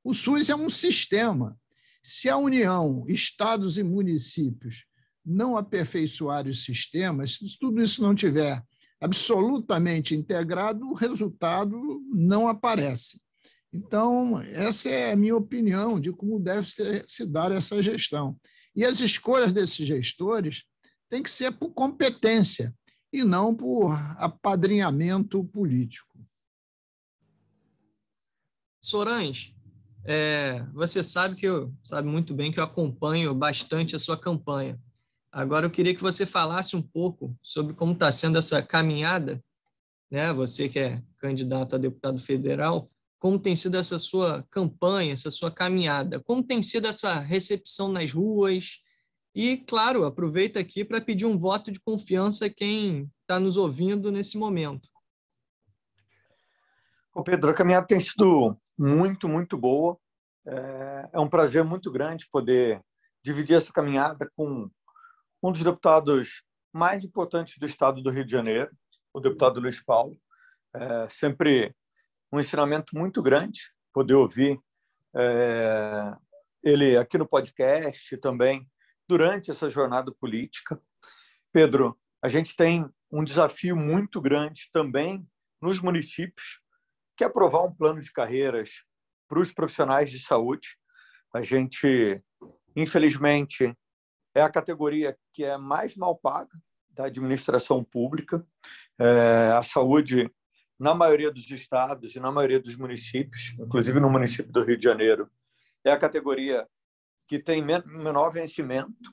o 0.05 0.13
SUS 0.13 0.51
é 0.51 0.55
um 0.55 0.69
sistema. 0.69 1.59
Se 2.03 2.29
a 2.29 2.37
União, 2.37 3.07
estados 3.09 3.79
e 3.79 3.83
municípios 3.83 4.85
não 5.25 5.57
aperfeiçoarem 5.57 6.53
os 6.53 6.63
sistemas, 6.63 7.39
se 7.39 7.59
tudo 7.59 7.83
isso 7.83 8.03
não 8.03 8.15
tiver 8.15 8.63
absolutamente 9.01 10.15
integrado, 10.15 10.87
o 10.87 10.95
resultado 10.95 11.79
não 12.13 12.49
aparece. 12.49 13.21
Então, 13.73 14.41
essa 14.43 14.89
é 14.89 15.13
a 15.13 15.17
minha 15.17 15.37
opinião 15.37 16.01
de 16.01 16.13
como 16.13 16.41
deve 16.41 16.71
ser, 16.71 17.05
se 17.07 17.27
dar 17.27 17.53
essa 17.53 17.83
gestão. 17.83 18.39
E 18.75 18.85
as 18.85 19.01
escolhas 19.01 19.53
desses 19.53 19.87
gestores 19.87 20.65
têm 21.09 21.23
que 21.23 21.31
ser 21.31 21.53
por 21.53 21.71
competência 21.71 22.75
e 23.13 23.23
não 23.23 23.55
por 23.55 23.93
apadrinhamento 24.19 25.45
político. 25.45 26.19
Sorães, 28.81 29.55
é, 30.05 30.65
você 30.73 31.03
sabe 31.03 31.37
que 31.37 31.47
eu 31.47 31.75
sabe 31.83 32.09
muito 32.09 32.35
bem 32.35 32.53
que 32.53 32.61
eu 32.61 32.65
acompanho 32.65 33.35
bastante 33.35 33.97
a 33.97 33.99
sua 33.99 34.17
campanha. 34.17 34.79
Agora 35.37 35.67
eu 35.67 35.71
queria 35.71 35.95
que 35.95 36.01
você 36.01 36.25
falasse 36.25 36.75
um 36.75 36.81
pouco 36.81 37.37
sobre 37.43 37.75
como 37.75 37.93
está 37.93 38.11
sendo 38.11 38.39
essa 38.39 38.63
caminhada, 38.63 39.45
né? 40.11 40.33
Você 40.33 40.67
que 40.67 40.79
é 40.79 41.03
candidato 41.19 41.75
a 41.75 41.79
deputado 41.79 42.19
federal, 42.19 42.91
como 43.19 43.39
tem 43.39 43.55
sido 43.55 43.77
essa 43.77 43.99
sua 43.99 44.47
campanha, 44.51 45.13
essa 45.13 45.31
sua 45.31 45.51
caminhada, 45.51 46.21
como 46.21 46.43
tem 46.43 46.63
sido 46.63 46.87
essa 46.87 47.21
recepção 47.21 47.93
nas 47.93 48.11
ruas 48.11 48.81
e, 49.35 49.59
claro, 49.59 50.07
aproveita 50.07 50.59
aqui 50.59 50.83
para 50.83 51.03
pedir 51.03 51.27
um 51.27 51.37
voto 51.37 51.71
de 51.71 51.81
confiança 51.81 52.47
a 52.47 52.51
quem 52.51 53.13
está 53.21 53.39
nos 53.39 53.59
ouvindo 53.59 54.11
nesse 54.11 54.39
momento. 54.39 54.89
Ô 57.15 57.23
Pedro, 57.23 57.51
a 57.51 57.55
caminhada 57.55 57.87
tem 57.87 58.01
sido 58.01 58.57
muito, 58.79 59.29
muito 59.29 59.59
boa. 59.59 59.99
É, 60.47 61.11
é 61.13 61.21
um 61.21 61.29
prazer 61.29 61.63
muito 61.63 61.91
grande 61.91 62.27
poder 62.33 62.81
dividir 63.23 63.55
essa 63.59 63.71
caminhada 63.71 64.31
com 64.35 64.71
um 65.47 65.53
dos 65.53 65.63
deputados 65.63 66.43
mais 66.73 67.05
importantes 67.05 67.57
do 67.57 67.67
estado 67.67 68.03
do 68.03 68.11
Rio 68.11 68.25
de 68.25 68.33
Janeiro, 68.33 68.69
o 69.15 69.21
deputado 69.21 69.61
Luiz 69.61 69.81
Paulo. 69.81 70.19
É 70.75 71.09
sempre 71.09 71.73
um 72.33 72.41
ensinamento 72.41 72.97
muito 72.97 73.23
grande 73.23 73.61
poder 73.93 74.15
ouvir 74.15 74.59
é, 75.15 76.17
ele 76.65 76.97
aqui 76.97 77.17
no 77.17 77.29
podcast 77.29 78.17
também 78.17 78.69
durante 79.07 79.49
essa 79.49 79.71
jornada 79.71 80.13
política. 80.19 80.83
Pedro, 81.53 81.97
a 82.21 82.27
gente 82.27 82.57
tem 82.57 82.85
um 83.09 83.23
desafio 83.23 83.77
muito 83.77 84.21
grande 84.21 84.69
também 84.73 85.25
nos 85.63 85.79
municípios, 85.81 86.61
que 87.17 87.23
é 87.23 87.29
aprovar 87.29 87.63
um 87.63 87.73
plano 87.73 88.01
de 88.01 88.11
carreiras 88.11 88.83
para 89.29 89.39
os 89.39 89.53
profissionais 89.53 90.11
de 90.11 90.19
saúde. 90.19 90.77
A 91.33 91.41
gente, 91.41 92.21
infelizmente, 92.75 93.73
é 94.37 94.43
a 94.43 94.51
categoria 94.51 95.17
que 95.33 95.43
é 95.43 95.57
mais 95.57 95.97
mal 95.97 96.15
paga 96.15 96.53
da 96.91 97.07
administração 97.07 97.83
pública. 97.83 98.47
É, 98.99 99.53
a 99.57 99.63
saúde, 99.63 100.31
na 100.79 100.95
maioria 100.95 101.33
dos 101.33 101.51
estados 101.51 102.15
e 102.15 102.21
na 102.21 102.31
maioria 102.31 102.61
dos 102.61 102.77
municípios, 102.77 103.55
inclusive 103.59 103.99
no 103.99 104.11
município 104.11 104.53
do 104.53 104.63
Rio 104.63 104.77
de 104.77 104.85
Janeiro, 104.85 105.31
é 105.83 105.91
a 105.91 105.99
categoria 105.99 106.69
que 107.27 107.39
tem 107.39 107.65
menor 107.65 108.29
vencimento. 108.29 109.11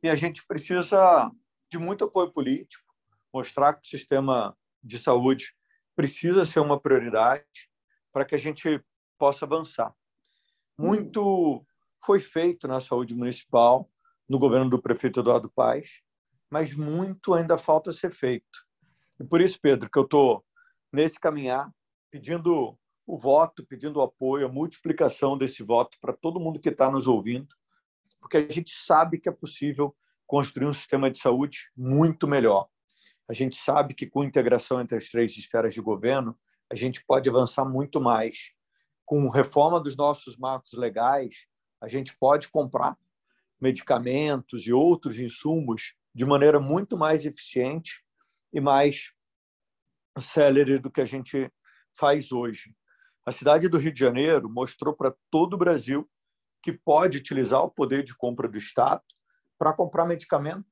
E 0.00 0.08
a 0.08 0.14
gente 0.14 0.46
precisa 0.46 1.28
de 1.68 1.76
muito 1.76 2.04
apoio 2.04 2.30
político, 2.30 2.94
mostrar 3.34 3.74
que 3.74 3.88
o 3.88 3.90
sistema 3.90 4.56
de 4.80 4.96
saúde 4.96 5.52
precisa 5.96 6.44
ser 6.44 6.60
uma 6.60 6.78
prioridade 6.78 7.68
para 8.12 8.24
que 8.24 8.36
a 8.36 8.38
gente 8.38 8.80
possa 9.18 9.44
avançar. 9.44 9.92
Muito 10.78 11.66
foi 12.04 12.20
feito 12.20 12.68
na 12.68 12.80
saúde 12.80 13.12
municipal, 13.12 13.91
no 14.28 14.38
governo 14.38 14.70
do 14.70 14.80
prefeito 14.80 15.20
Eduardo 15.20 15.50
Paes, 15.50 16.00
mas 16.50 16.74
muito 16.74 17.34
ainda 17.34 17.56
falta 17.56 17.92
ser 17.92 18.10
feito. 18.10 18.66
E 19.20 19.24
por 19.24 19.40
isso, 19.40 19.58
Pedro, 19.60 19.90
que 19.90 19.98
eu 19.98 20.04
estou 20.04 20.44
nesse 20.92 21.18
caminhar, 21.18 21.70
pedindo 22.10 22.78
o 23.06 23.16
voto, 23.16 23.66
pedindo 23.66 23.98
o 23.98 24.02
apoio, 24.02 24.46
a 24.46 24.52
multiplicação 24.52 25.36
desse 25.36 25.62
voto 25.62 25.96
para 26.00 26.12
todo 26.12 26.40
mundo 26.40 26.60
que 26.60 26.68
está 26.68 26.90
nos 26.90 27.06
ouvindo, 27.06 27.48
porque 28.20 28.36
a 28.36 28.52
gente 28.52 28.72
sabe 28.72 29.18
que 29.18 29.28
é 29.28 29.32
possível 29.32 29.94
construir 30.26 30.66
um 30.66 30.72
sistema 30.72 31.10
de 31.10 31.18
saúde 31.18 31.70
muito 31.76 32.28
melhor. 32.28 32.68
A 33.28 33.32
gente 33.32 33.56
sabe 33.56 33.94
que 33.94 34.06
com 34.06 34.24
integração 34.24 34.80
entre 34.80 34.96
as 34.96 35.08
três 35.08 35.36
esferas 35.36 35.74
de 35.74 35.80
governo, 35.80 36.38
a 36.70 36.74
gente 36.74 37.04
pode 37.04 37.28
avançar 37.28 37.64
muito 37.64 38.00
mais. 38.00 38.52
Com 39.04 39.28
reforma 39.28 39.80
dos 39.80 39.96
nossos 39.96 40.36
marcos 40.36 40.72
legais, 40.72 41.46
a 41.80 41.88
gente 41.88 42.16
pode 42.16 42.48
comprar 42.48 42.96
medicamentos 43.62 44.66
e 44.66 44.72
outros 44.72 45.18
insumos 45.18 45.94
de 46.12 46.26
maneira 46.26 46.58
muito 46.58 46.98
mais 46.98 47.24
eficiente 47.24 48.02
e 48.52 48.60
mais 48.60 49.12
célere 50.18 50.78
do 50.78 50.90
que 50.90 51.00
a 51.00 51.04
gente 51.04 51.50
faz 51.96 52.32
hoje. 52.32 52.74
A 53.24 53.30
cidade 53.30 53.68
do 53.68 53.78
Rio 53.78 53.92
de 53.92 54.00
Janeiro 54.00 54.50
mostrou 54.50 54.94
para 54.94 55.14
todo 55.30 55.54
o 55.54 55.58
Brasil 55.58 56.10
que 56.60 56.72
pode 56.72 57.18
utilizar 57.18 57.62
o 57.62 57.70
poder 57.70 58.02
de 58.02 58.16
compra 58.16 58.48
do 58.48 58.58
Estado 58.58 59.02
para 59.58 59.72
comprar 59.72 60.04
medicamento 60.04 60.66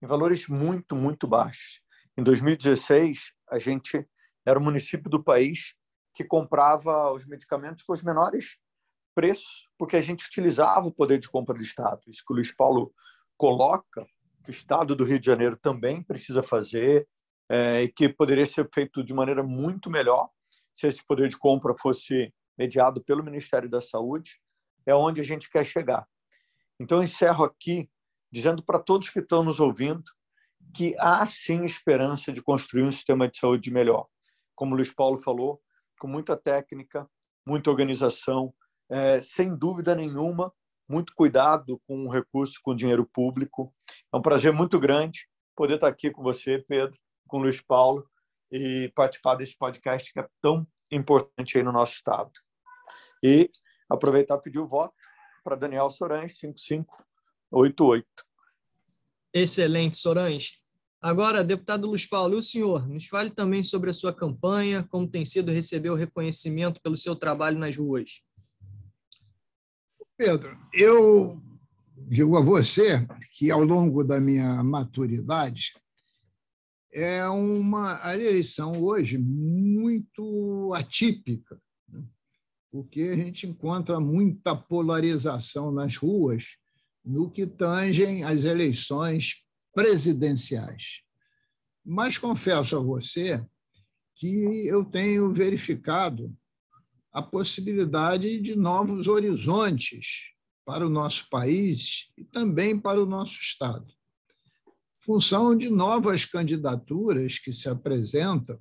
em 0.00 0.06
valores 0.06 0.48
muito, 0.48 0.94
muito 0.94 1.26
baixos. 1.26 1.82
Em 2.16 2.22
2016, 2.22 3.32
a 3.50 3.58
gente 3.58 4.08
era 4.46 4.58
o 4.58 4.62
município 4.62 5.10
do 5.10 5.22
país 5.22 5.74
que 6.14 6.24
comprava 6.24 7.12
os 7.12 7.26
medicamentos 7.26 7.82
com 7.82 7.92
os 7.92 8.02
menores 8.02 8.56
preços, 9.16 9.66
porque 9.78 9.96
a 9.96 10.00
gente 10.02 10.26
utilizava 10.26 10.86
o 10.86 10.92
poder 10.92 11.18
de 11.18 11.30
compra 11.30 11.54
do 11.54 11.62
Estado. 11.62 12.02
Isso 12.06 12.22
que 12.24 12.32
o 12.34 12.36
Luiz 12.36 12.54
Paulo 12.54 12.92
coloca, 13.38 14.06
que 14.44 14.50
o 14.50 14.52
Estado 14.52 14.94
do 14.94 15.04
Rio 15.04 15.18
de 15.18 15.24
Janeiro 15.24 15.56
também 15.56 16.02
precisa 16.02 16.42
fazer, 16.42 17.08
é, 17.48 17.84
e 17.84 17.88
que 17.88 18.10
poderia 18.10 18.44
ser 18.44 18.68
feito 18.74 19.02
de 19.02 19.14
maneira 19.14 19.42
muito 19.42 19.88
melhor 19.88 20.28
se 20.74 20.86
esse 20.86 21.02
poder 21.06 21.28
de 21.30 21.38
compra 21.38 21.74
fosse 21.78 22.30
mediado 22.58 23.02
pelo 23.02 23.24
Ministério 23.24 23.70
da 23.70 23.80
Saúde, 23.80 24.38
é 24.84 24.94
onde 24.94 25.22
a 25.22 25.24
gente 25.24 25.48
quer 25.48 25.64
chegar. 25.64 26.06
Então, 26.78 27.02
encerro 27.02 27.44
aqui 27.44 27.88
dizendo 28.30 28.62
para 28.62 28.78
todos 28.78 29.08
que 29.08 29.20
estão 29.20 29.42
nos 29.42 29.60
ouvindo 29.60 30.04
que 30.74 30.94
há 30.98 31.24
sim 31.26 31.64
esperança 31.64 32.30
de 32.30 32.42
construir 32.42 32.82
um 32.82 32.90
sistema 32.90 33.28
de 33.28 33.38
saúde 33.38 33.70
melhor. 33.70 34.06
Como 34.54 34.74
o 34.74 34.76
Luiz 34.76 34.92
Paulo 34.92 35.16
falou, 35.16 35.62
com 35.98 36.06
muita 36.06 36.36
técnica, 36.36 37.08
muita 37.46 37.70
organização, 37.70 38.52
é, 38.90 39.20
sem 39.20 39.54
dúvida 39.54 39.94
nenhuma, 39.94 40.52
muito 40.88 41.12
cuidado 41.14 41.80
com 41.86 42.06
o 42.06 42.10
recurso, 42.10 42.60
com 42.62 42.70
o 42.70 42.76
dinheiro 42.76 43.04
público. 43.12 43.74
É 44.12 44.16
um 44.16 44.22
prazer 44.22 44.52
muito 44.52 44.78
grande 44.78 45.28
poder 45.56 45.74
estar 45.74 45.88
aqui 45.88 46.10
com 46.10 46.22
você, 46.22 46.64
Pedro, 46.68 46.96
com 47.26 47.38
o 47.38 47.42
Luiz 47.42 47.60
Paulo, 47.60 48.08
e 48.52 48.92
participar 48.94 49.34
desse 49.34 49.56
podcast 49.56 50.12
que 50.12 50.20
é 50.20 50.28
tão 50.40 50.66
importante 50.90 51.58
aí 51.58 51.64
no 51.64 51.72
nosso 51.72 51.94
estado. 51.94 52.30
E 53.22 53.50
aproveitar 53.88 54.36
e 54.36 54.42
pedir 54.42 54.58
o 54.58 54.68
voto 54.68 54.94
para 55.42 55.56
Daniel 55.56 55.90
Sorães, 55.90 56.38
5588. 56.38 58.06
Excelente, 59.32 59.98
Sorães. 59.98 60.60
Agora, 61.00 61.44
deputado 61.44 61.86
Luiz 61.86 62.06
Paulo, 62.06 62.34
e 62.34 62.38
o 62.38 62.42
senhor, 62.42 62.88
nos 62.88 63.06
fale 63.06 63.30
também 63.30 63.62
sobre 63.62 63.90
a 63.90 63.94
sua 63.94 64.12
campanha, 64.12 64.86
como 64.90 65.08
tem 65.08 65.24
sido 65.24 65.52
receber 65.52 65.90
o 65.90 65.94
reconhecimento 65.94 66.80
pelo 66.80 66.96
seu 66.96 67.14
trabalho 67.14 67.58
nas 67.58 67.76
ruas. 67.76 68.22
Pedro, 70.16 70.56
eu 70.72 71.42
digo 72.08 72.38
a 72.38 72.40
você 72.40 73.06
que 73.32 73.50
ao 73.50 73.62
longo 73.62 74.02
da 74.02 74.18
minha 74.18 74.62
maturidade 74.64 75.74
é 76.90 77.26
uma 77.28 78.00
eleição 78.14 78.82
hoje 78.82 79.18
muito 79.18 80.72
atípica, 80.74 81.60
né? 81.86 82.02
porque 82.70 83.02
a 83.02 83.14
gente 83.16 83.46
encontra 83.46 84.00
muita 84.00 84.56
polarização 84.56 85.70
nas 85.70 85.96
ruas 85.96 86.56
no 87.04 87.30
que 87.30 87.46
tangem 87.46 88.24
as 88.24 88.44
eleições 88.44 89.44
presidenciais. 89.74 91.02
Mas 91.84 92.16
confesso 92.16 92.74
a 92.74 92.80
você 92.80 93.44
que 94.14 94.66
eu 94.66 94.82
tenho 94.82 95.30
verificado 95.30 96.34
a 97.16 97.22
possibilidade 97.22 98.38
de 98.42 98.54
novos 98.54 99.06
horizontes 99.06 100.24
para 100.66 100.86
o 100.86 100.90
nosso 100.90 101.30
país 101.30 102.12
e 102.14 102.22
também 102.22 102.78
para 102.78 103.02
o 103.02 103.06
nosso 103.06 103.40
Estado. 103.40 103.90
Função 104.98 105.56
de 105.56 105.70
novas 105.70 106.26
candidaturas 106.26 107.38
que 107.38 107.54
se 107.54 107.70
apresentam, 107.70 108.60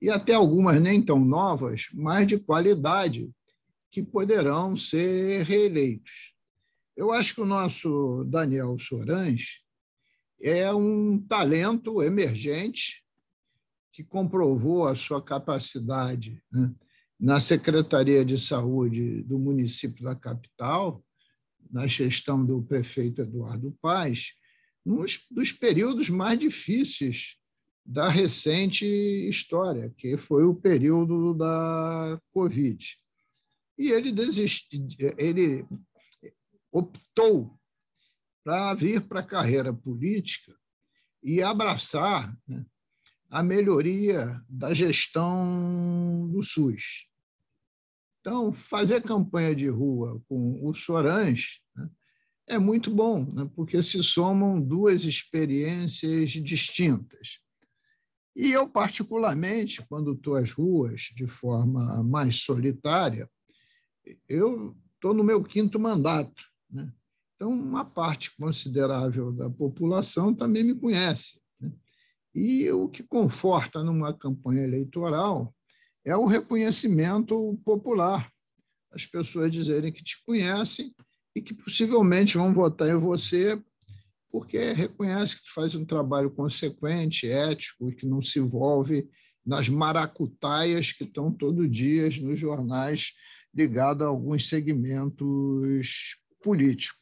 e 0.00 0.08
até 0.08 0.32
algumas 0.32 0.80
nem 0.80 1.02
tão 1.02 1.22
novas, 1.22 1.88
mas 1.92 2.26
de 2.26 2.38
qualidade, 2.38 3.30
que 3.90 4.02
poderão 4.02 4.78
ser 4.78 5.44
reeleitos. 5.44 6.32
Eu 6.96 7.12
acho 7.12 7.34
que 7.34 7.42
o 7.42 7.46
nosso 7.46 8.24
Daniel 8.30 8.78
Sorães 8.78 9.60
é 10.40 10.72
um 10.72 11.18
talento 11.18 12.02
emergente 12.02 13.04
que 13.92 14.02
comprovou 14.02 14.88
a 14.88 14.94
sua 14.94 15.22
capacidade 15.22 16.42
né? 16.50 16.74
Na 17.20 17.38
Secretaria 17.38 18.24
de 18.24 18.38
Saúde 18.38 19.22
do 19.24 19.38
município 19.38 20.02
da 20.02 20.16
capital, 20.16 21.04
na 21.70 21.86
gestão 21.86 22.44
do 22.44 22.62
prefeito 22.62 23.20
Eduardo 23.20 23.76
Paes, 23.82 24.32
nos 24.84 25.26
dos 25.30 25.52
períodos 25.52 26.08
mais 26.08 26.38
difíceis 26.38 27.36
da 27.84 28.08
recente 28.08 28.86
história, 28.86 29.92
que 29.98 30.16
foi 30.16 30.44
o 30.44 30.54
período 30.54 31.34
da 31.34 32.18
Covid. 32.32 32.96
E 33.78 33.90
ele 33.90 34.10
desistiu, 34.10 34.88
ele 35.18 35.66
optou 36.72 37.58
para 38.42 38.72
vir 38.72 39.02
para 39.02 39.20
a 39.20 39.26
carreira 39.26 39.74
política 39.74 40.56
e 41.22 41.42
abraçar 41.42 42.34
né, 42.48 42.64
a 43.28 43.42
melhoria 43.42 44.42
da 44.48 44.72
gestão 44.72 46.28
do 46.32 46.42
SUS. 46.42 47.09
Então, 48.20 48.52
fazer 48.52 49.02
campanha 49.02 49.54
de 49.54 49.68
rua 49.68 50.22
com 50.28 50.60
o 50.62 50.74
Sorães 50.74 51.60
né, 51.74 51.88
é 52.46 52.58
muito 52.58 52.90
bom, 52.90 53.24
né, 53.24 53.50
porque 53.54 53.82
se 53.82 54.02
somam 54.02 54.60
duas 54.60 55.04
experiências 55.04 56.30
distintas. 56.30 57.38
E 58.36 58.52
eu, 58.52 58.68
particularmente, 58.68 59.84
quando 59.88 60.12
estou 60.12 60.36
às 60.36 60.52
ruas 60.52 61.10
de 61.14 61.26
forma 61.26 62.02
mais 62.02 62.36
solitária, 62.36 63.28
eu 64.28 64.76
estou 64.94 65.14
no 65.14 65.24
meu 65.24 65.42
quinto 65.42 65.78
mandato. 65.80 66.44
Né? 66.70 66.92
Então, 67.34 67.50
uma 67.50 67.84
parte 67.84 68.36
considerável 68.36 69.32
da 69.32 69.48
população 69.48 70.34
também 70.34 70.62
me 70.62 70.74
conhece. 70.74 71.40
Né? 71.58 71.72
E 72.34 72.70
o 72.70 72.88
que 72.88 73.02
conforta 73.02 73.82
numa 73.82 74.12
campanha 74.12 74.62
eleitoral 74.62 75.54
é 76.04 76.16
o 76.16 76.26
reconhecimento 76.26 77.58
popular. 77.64 78.30
As 78.90 79.06
pessoas 79.06 79.52
dizerem 79.52 79.92
que 79.92 80.02
te 80.02 80.22
conhecem 80.24 80.94
e 81.34 81.40
que 81.40 81.54
possivelmente 81.54 82.36
vão 82.36 82.52
votar 82.52 82.88
em 82.88 82.98
você 82.98 83.60
porque 84.30 84.72
reconhece 84.72 85.36
que 85.36 85.44
tu 85.44 85.52
faz 85.52 85.74
um 85.74 85.84
trabalho 85.84 86.30
consequente, 86.30 87.30
ético 87.30 87.90
e 87.90 87.94
que 87.94 88.06
não 88.06 88.22
se 88.22 88.38
envolve 88.38 89.08
nas 89.44 89.68
maracutaias 89.68 90.92
que 90.92 91.04
estão 91.04 91.32
todo 91.32 91.68
dia 91.68 92.04
nos 92.22 92.38
jornais 92.38 93.12
ligados 93.52 94.06
a 94.06 94.08
alguns 94.08 94.48
segmentos 94.48 96.16
políticos. 96.42 97.00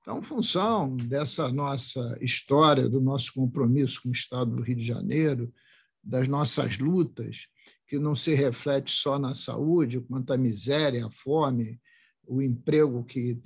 Então, 0.00 0.22
função 0.22 0.96
dessa 0.96 1.50
nossa 1.52 2.16
história, 2.22 2.88
do 2.88 3.00
nosso 3.00 3.32
compromisso 3.34 4.00
com 4.02 4.08
o 4.08 4.12
Estado 4.12 4.54
do 4.54 4.62
Rio 4.62 4.76
de 4.76 4.84
Janeiro, 4.84 5.52
das 6.06 6.28
nossas 6.28 6.78
lutas, 6.78 7.48
que 7.88 7.98
não 7.98 8.14
se 8.14 8.34
reflete 8.34 8.90
só 8.90 9.18
na 9.18 9.34
saúde, 9.34 10.00
quanto 10.00 10.32
à 10.32 10.36
miséria, 10.36 11.06
a 11.06 11.10
fome, 11.10 11.80
o 12.26 12.40
emprego 12.40 13.04
que 13.04 13.40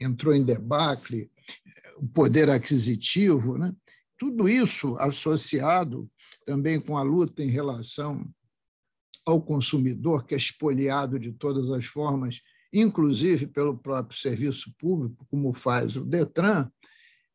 entrou 0.00 0.34
em 0.34 0.44
debacle, 0.44 1.30
o 1.96 2.06
poder 2.06 2.50
aquisitivo, 2.50 3.58
né? 3.58 3.74
tudo 4.18 4.48
isso 4.48 4.96
associado 4.98 6.10
também 6.44 6.80
com 6.80 6.96
a 6.96 7.02
luta 7.02 7.42
em 7.42 7.48
relação 7.48 8.28
ao 9.24 9.40
consumidor, 9.40 10.24
que 10.24 10.34
é 10.34 10.38
espoliado 10.38 11.18
de 11.18 11.32
todas 11.32 11.70
as 11.70 11.84
formas, 11.84 12.40
inclusive 12.72 13.46
pelo 13.46 13.76
próprio 13.76 14.18
serviço 14.18 14.74
público, 14.78 15.26
como 15.30 15.52
faz 15.52 15.96
o 15.96 16.04
Detran, 16.04 16.70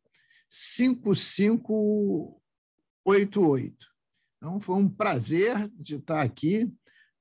55 0.48 2.41
88. 3.05 3.85
Então, 4.37 4.59
foi 4.59 4.75
um 4.75 4.89
prazer 4.89 5.69
de 5.69 5.95
estar 5.95 6.21
aqui 6.21 6.71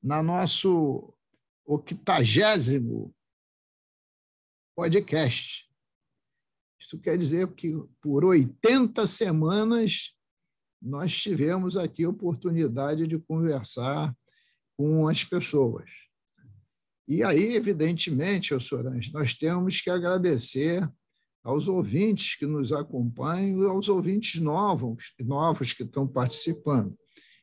na 0.02 0.22
nosso 0.22 1.14
octagésimo 1.64 3.14
podcast. 4.74 5.68
Isso 6.80 6.98
quer 6.98 7.16
dizer 7.16 7.50
que 7.54 7.72
por 8.00 8.24
80 8.24 9.06
semanas 9.06 10.14
nós 10.82 11.16
tivemos 11.16 11.76
aqui 11.76 12.04
a 12.04 12.10
oportunidade 12.10 13.06
de 13.06 13.18
conversar 13.18 14.14
com 14.76 15.08
as 15.08 15.24
pessoas. 15.24 15.88
E 17.08 17.22
aí, 17.22 17.54
evidentemente, 17.54 18.58
Sorange, 18.60 19.12
nós 19.12 19.34
temos 19.34 19.80
que 19.80 19.90
agradecer 19.90 20.86
aos 21.44 21.68
ouvintes 21.68 22.36
que 22.36 22.46
nos 22.46 22.72
acompanham 22.72 23.62
e 23.62 23.66
aos 23.66 23.88
ouvintes 23.90 24.40
novos, 24.40 25.12
novos 25.20 25.74
que 25.74 25.82
estão 25.82 26.08
participando. 26.08 26.96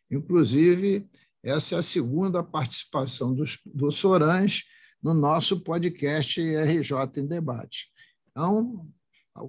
Inclusive, 0.09 1.07
Essa 1.43 1.75
é 1.75 1.79
a 1.79 1.83
segunda 1.83 2.43
participação 2.43 3.33
do, 3.33 3.43
do 3.65 3.91
Sorães 3.91 4.63
no 5.01 5.11
nosso 5.11 5.59
podcast 5.59 6.39
RJ 6.39 6.95
em 7.17 7.25
Debate. 7.25 7.87
Então, 8.29 8.87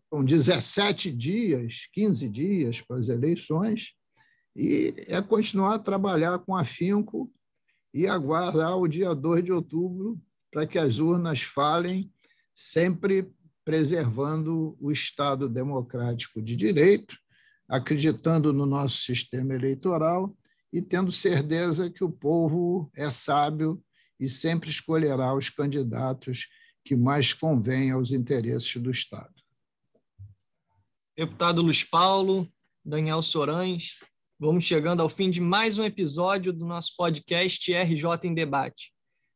são 0.08 0.24
17 0.24 1.10
dias, 1.10 1.88
15 1.92 2.28
dias 2.30 2.80
para 2.80 2.96
as 2.96 3.10
eleições, 3.10 3.92
e 4.56 4.94
é 5.06 5.20
continuar 5.20 5.74
a 5.74 5.78
trabalhar 5.78 6.38
com 6.38 6.56
afinco 6.56 7.30
e 7.92 8.06
aguardar 8.06 8.78
o 8.78 8.88
dia 8.88 9.14
2 9.14 9.44
de 9.44 9.52
outubro 9.52 10.18
para 10.50 10.66
que 10.66 10.78
as 10.78 10.98
urnas 10.98 11.42
falem, 11.42 12.10
sempre 12.54 13.30
preservando 13.64 14.76
o 14.80 14.90
Estado 14.90 15.48
democrático 15.48 16.42
de 16.42 16.56
direito, 16.56 17.16
acreditando 17.68 18.52
no 18.52 18.66
nosso 18.66 18.98
sistema 18.98 19.54
eleitoral 19.54 20.36
e 20.72 20.80
tendo 20.80 21.12
certeza 21.12 21.90
que 21.90 22.02
o 22.02 22.10
povo 22.10 22.90
é 22.94 23.10
sábio 23.10 23.82
e 24.18 24.28
sempre 24.28 24.70
escolherá 24.70 25.34
os 25.34 25.48
candidatos 25.48 26.46
que 26.84 26.96
mais 26.96 27.32
convêm 27.32 27.90
aos 27.90 28.10
interesses 28.10 28.80
do 28.80 28.90
Estado. 28.90 29.32
Deputado 31.16 31.62
Luiz 31.62 31.84
Paulo, 31.84 32.48
Daniel 32.84 33.22
Sorães, 33.22 33.98
vamos 34.38 34.64
chegando 34.64 35.02
ao 35.02 35.08
fim 35.08 35.30
de 35.30 35.40
mais 35.40 35.78
um 35.78 35.84
episódio 35.84 36.52
do 36.52 36.64
nosso 36.64 36.96
podcast 36.96 37.72
RJ 37.72 38.04
em 38.24 38.34
Debate. 38.34 38.92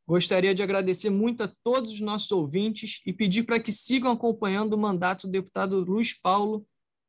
Gostaria 0.07 0.55
de 0.55 0.63
agradecer 0.63 1.11
muito 1.11 1.43
a 1.43 1.53
todos 1.65 1.93
os 1.93 2.01
nossos 2.01 2.31
ouvintes 2.31 3.03
e 3.05 3.13
pedir 3.13 3.43
para 3.43 3.59
que 3.59 3.73
sigam 3.73 4.13
acompanhando 4.13 4.75
o 4.75 4.79
mandato 4.79 5.27
do 5.27 5.33
deputado 5.33 5.81
Luiz 5.81 6.15
Paulo 6.15 6.65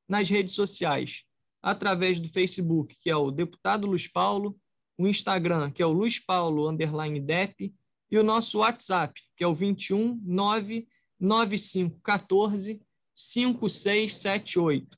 nas 0.09 0.27
redes 0.29 0.55
sociais 0.55 1.23
através 1.61 2.19
do 2.19 2.27
Facebook, 2.29 2.97
que 3.01 3.09
é 3.09 3.15
o 3.15 3.29
Deputado 3.29 3.85
Luiz 3.85 4.07
Paulo, 4.07 4.57
o 4.97 5.07
Instagram, 5.07 5.69
que 5.69 5.83
é 5.83 5.85
o 5.85 5.91
Luiz 5.91 6.17
Paulo 6.19 6.67
underline 6.69 7.19
Dep, 7.19 7.73
e 8.09 8.17
o 8.17 8.23
nosso 8.23 8.59
WhatsApp, 8.59 9.21
que 9.35 9.43
é 9.43 9.47
o 9.47 9.53
21 9.53 10.21
99514 10.23 12.81
5678. 13.13 14.97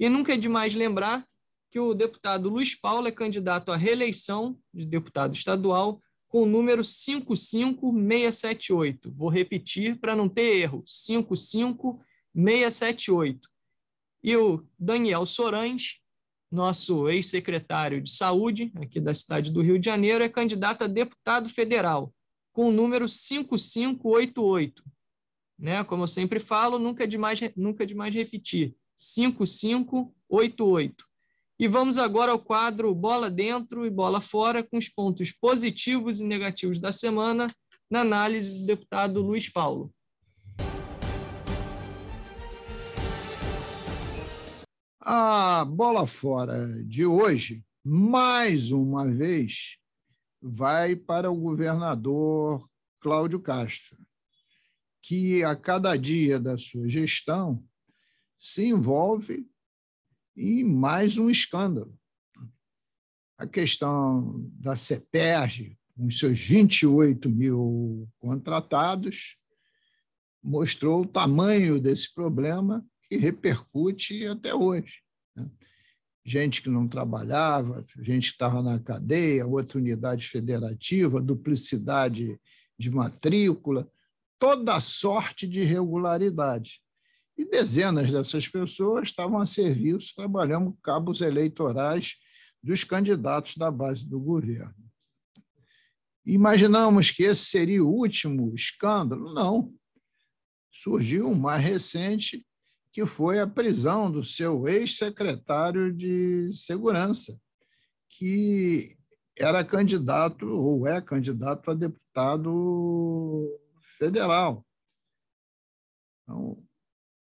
E 0.00 0.08
nunca 0.08 0.32
é 0.32 0.36
demais 0.36 0.74
lembrar 0.74 1.22
que 1.70 1.78
o 1.78 1.92
deputado 1.92 2.48
Luiz 2.48 2.74
Paulo 2.74 3.08
é 3.08 3.12
candidato 3.12 3.70
à 3.70 3.76
reeleição 3.76 4.58
de 4.72 4.86
deputado 4.86 5.34
estadual 5.34 6.00
com 6.28 6.42
o 6.42 6.46
número 6.46 6.84
55678. 6.84 9.12
Vou 9.12 9.28
repetir 9.28 9.98
para 9.98 10.16
não 10.16 10.28
ter 10.28 10.58
erro: 10.58 10.84
55678. 10.86 13.48
E 14.22 14.36
o 14.36 14.64
Daniel 14.78 15.26
Sorães 15.26 16.00
nosso 16.50 17.08
ex-secretário 17.08 18.00
de 18.00 18.10
Saúde, 18.10 18.72
aqui 18.76 19.00
da 19.00 19.14
cidade 19.14 19.52
do 19.52 19.62
Rio 19.62 19.78
de 19.78 19.86
Janeiro, 19.86 20.24
é 20.24 20.28
candidato 20.28 20.84
a 20.84 20.86
deputado 20.86 21.48
federal, 21.48 22.14
com 22.52 22.68
o 22.68 22.72
número 22.72 23.08
5588. 23.08 24.84
Né? 25.58 25.82
Como 25.84 26.02
eu 26.04 26.08
sempre 26.08 26.38
falo, 26.38 26.78
nunca 26.78 27.04
é 27.04 27.06
demais, 27.06 27.40
nunca 27.56 27.82
é 27.82 27.86
demais 27.86 28.14
repetir. 28.14 28.76
5588. 28.94 31.06
E 31.58 31.66
vamos 31.66 31.96
agora 31.96 32.32
ao 32.32 32.38
quadro 32.38 32.94
Bola 32.94 33.30
Dentro 33.30 33.86
e 33.86 33.90
Bola 33.90 34.20
Fora, 34.20 34.62
com 34.62 34.76
os 34.76 34.90
pontos 34.90 35.32
positivos 35.32 36.20
e 36.20 36.24
negativos 36.24 36.78
da 36.78 36.92
semana, 36.92 37.46
na 37.90 38.02
análise 38.02 38.60
do 38.60 38.66
deputado 38.66 39.22
Luiz 39.22 39.50
Paulo. 39.50 39.90
A 45.00 45.64
bola 45.64 46.06
fora 46.06 46.68
de 46.84 47.06
hoje, 47.06 47.64
mais 47.82 48.70
uma 48.70 49.10
vez, 49.10 49.78
vai 50.42 50.94
para 50.94 51.30
o 51.30 51.40
governador 51.40 52.68
Cláudio 53.00 53.40
Castro, 53.40 53.96
que 55.00 55.42
a 55.42 55.56
cada 55.56 55.96
dia 55.96 56.38
da 56.38 56.58
sua 56.58 56.86
gestão 56.86 57.64
se 58.36 58.66
envolve 58.66 59.48
em 60.36 60.62
mais 60.62 61.16
um 61.16 61.30
escândalo. 61.30 61.98
A 63.38 63.46
questão 63.46 64.48
da 64.52 64.76
CEPERG, 64.76 65.78
com 65.96 66.10
seus 66.10 66.38
28 66.38 67.28
mil 67.30 68.08
contratados, 68.18 69.36
mostrou 70.42 71.02
o 71.02 71.06
tamanho 71.06 71.80
desse 71.80 72.14
problema 72.14 72.84
que 73.08 73.16
repercute 73.16 74.26
até 74.26 74.54
hoje. 74.54 75.00
Né? 75.34 75.50
Gente 76.24 76.62
que 76.62 76.68
não 76.68 76.86
trabalhava, 76.88 77.84
gente 77.98 78.28
que 78.28 78.34
estava 78.34 78.62
na 78.62 78.78
cadeia, 78.78 79.46
outra 79.46 79.78
unidade 79.78 80.26
federativa, 80.26 81.20
duplicidade 81.20 82.38
de 82.78 82.90
matrícula, 82.90 83.90
toda 84.38 84.80
sorte 84.80 85.46
de 85.46 85.60
irregularidade. 85.60 86.80
E 87.36 87.44
dezenas 87.44 88.10
dessas 88.10 88.48
pessoas 88.48 89.08
estavam 89.08 89.38
a 89.38 89.46
serviço, 89.46 90.14
trabalhando 90.14 90.76
cabos 90.82 91.20
eleitorais 91.20 92.16
dos 92.62 92.82
candidatos 92.82 93.56
da 93.56 93.70
base 93.70 94.08
do 94.08 94.18
governo. 94.18 94.74
Imaginamos 96.24 97.10
que 97.10 97.22
esse 97.22 97.44
seria 97.44 97.84
o 97.84 97.88
último 97.88 98.52
escândalo? 98.54 99.32
Não. 99.32 99.72
Surgiu 100.72 101.28
um 101.28 101.34
mais 101.34 101.62
recente, 101.62 102.44
que 102.92 103.06
foi 103.06 103.38
a 103.38 103.46
prisão 103.46 104.10
do 104.10 104.24
seu 104.24 104.66
ex-secretário 104.66 105.92
de 105.92 106.50
Segurança, 106.54 107.38
que 108.08 108.96
era 109.38 109.62
candidato 109.62 110.46
ou 110.48 110.86
é 110.86 111.00
candidato 111.00 111.70
a 111.70 111.74
deputado 111.74 113.60
federal. 113.98 114.66
Então, 116.22 116.65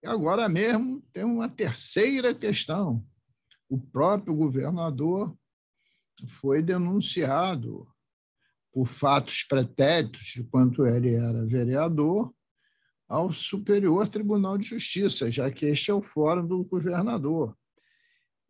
agora 0.07 0.49
mesmo 0.49 1.01
tem 1.13 1.23
uma 1.23 1.47
terceira 1.47 2.33
questão. 2.33 3.05
O 3.69 3.79
próprio 3.79 4.35
governador 4.35 5.35
foi 6.27 6.61
denunciado 6.61 7.87
por 8.71 8.87
fatos 8.87 9.43
pretéritos 9.43 10.25
de 10.27 10.43
quanto 10.43 10.85
ele 10.85 11.13
era 11.13 11.45
vereador 11.45 12.33
ao 13.07 13.31
Superior 13.31 14.07
Tribunal 14.07 14.57
de 14.57 14.67
Justiça, 14.67 15.31
já 15.31 15.51
que 15.51 15.65
este 15.67 15.91
é 15.91 15.93
o 15.93 16.01
fórum 16.01 16.47
do 16.47 16.63
governador. 16.63 17.55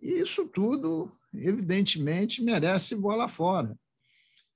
E 0.02 0.20
isso 0.20 0.48
tudo, 0.48 1.12
evidentemente, 1.34 2.42
merece 2.42 2.96
bola 2.96 3.28
fora. 3.28 3.78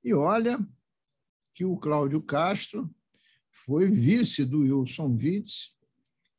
E 0.03 0.13
olha 0.13 0.59
que 1.53 1.65
o 1.65 1.77
Cláudio 1.77 2.21
Castro 2.21 2.89
foi 3.51 3.89
vice 3.89 4.45
do 4.45 4.59
Wilson 4.59 5.17
Witz, 5.21 5.73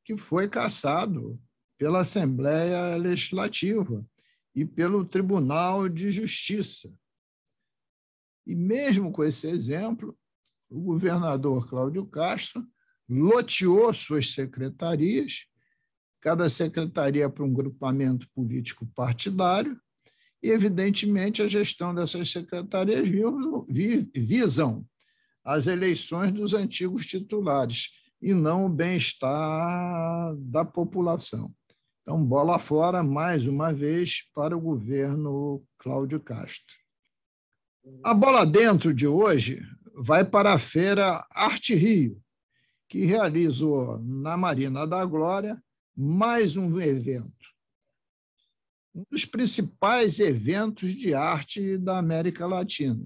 que 0.09 0.16
foi 0.16 0.49
cassado 0.49 1.38
pela 1.77 2.01
Assembleia 2.01 2.97
Legislativa 2.97 4.03
e 4.55 4.64
pelo 4.64 5.05
Tribunal 5.05 5.87
de 5.87 6.11
Justiça. 6.11 6.99
E 8.47 8.55
mesmo 8.55 9.12
com 9.12 9.23
esse 9.23 9.47
exemplo, 9.47 10.18
o 10.71 10.81
governador 10.81 11.68
Cláudio 11.68 12.07
Castro 12.07 12.66
loteou 13.07 13.92
suas 13.92 14.31
secretarias, 14.31 15.44
cada 16.23 16.49
secretaria 16.49 17.29
para 17.29 17.44
um 17.44 17.53
grupamento 17.53 18.27
político 18.35 18.87
partidário, 18.94 19.79
e, 20.42 20.49
evidentemente, 20.49 21.42
a 21.42 21.49
gestão 21.49 21.94
dessas 21.94 22.31
secretarias 22.31 23.07
visam 24.14 24.88
as 25.44 25.66
eleições 25.66 26.33
dos 26.33 26.55
antigos 26.55 27.05
titulares 27.05 28.08
e 28.20 28.35
não 28.35 28.66
o 28.66 28.68
bem-estar 28.68 30.35
da 30.37 30.64
população. 30.64 31.52
Então, 32.02 32.24
bola 32.24 32.59
fora, 32.59 33.02
mais 33.02 33.46
uma 33.46 33.72
vez, 33.72 34.28
para 34.35 34.57
o 34.57 34.61
governo 34.61 35.62
Cláudio 35.78 36.18
Castro. 36.18 36.74
A 38.02 38.12
bola 38.14 38.44
dentro 38.44 38.92
de 38.92 39.07
hoje 39.07 39.62
vai 39.94 40.24
para 40.24 40.54
a 40.54 40.59
feira 40.59 41.24
Arte 41.31 41.74
Rio, 41.74 42.20
que 42.88 43.04
realizou 43.04 43.98
na 44.00 44.37
Marina 44.37 44.87
da 44.87 45.04
Glória 45.04 45.62
mais 45.94 46.57
um 46.57 46.81
evento. 46.81 47.33
Um 48.94 49.04
dos 49.11 49.24
principais 49.24 50.18
eventos 50.18 50.94
de 50.94 51.12
arte 51.14 51.76
da 51.76 51.98
América 51.98 52.46
Latina, 52.46 53.04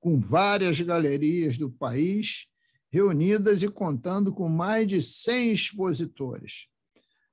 com 0.00 0.18
várias 0.18 0.80
galerias 0.80 1.56
do 1.56 1.70
país 1.70 2.48
reunidas 2.92 3.62
e 3.62 3.68
contando 3.68 4.32
com 4.32 4.48
mais 4.48 4.86
de 4.86 5.00
100 5.00 5.52
expositores. 5.52 6.66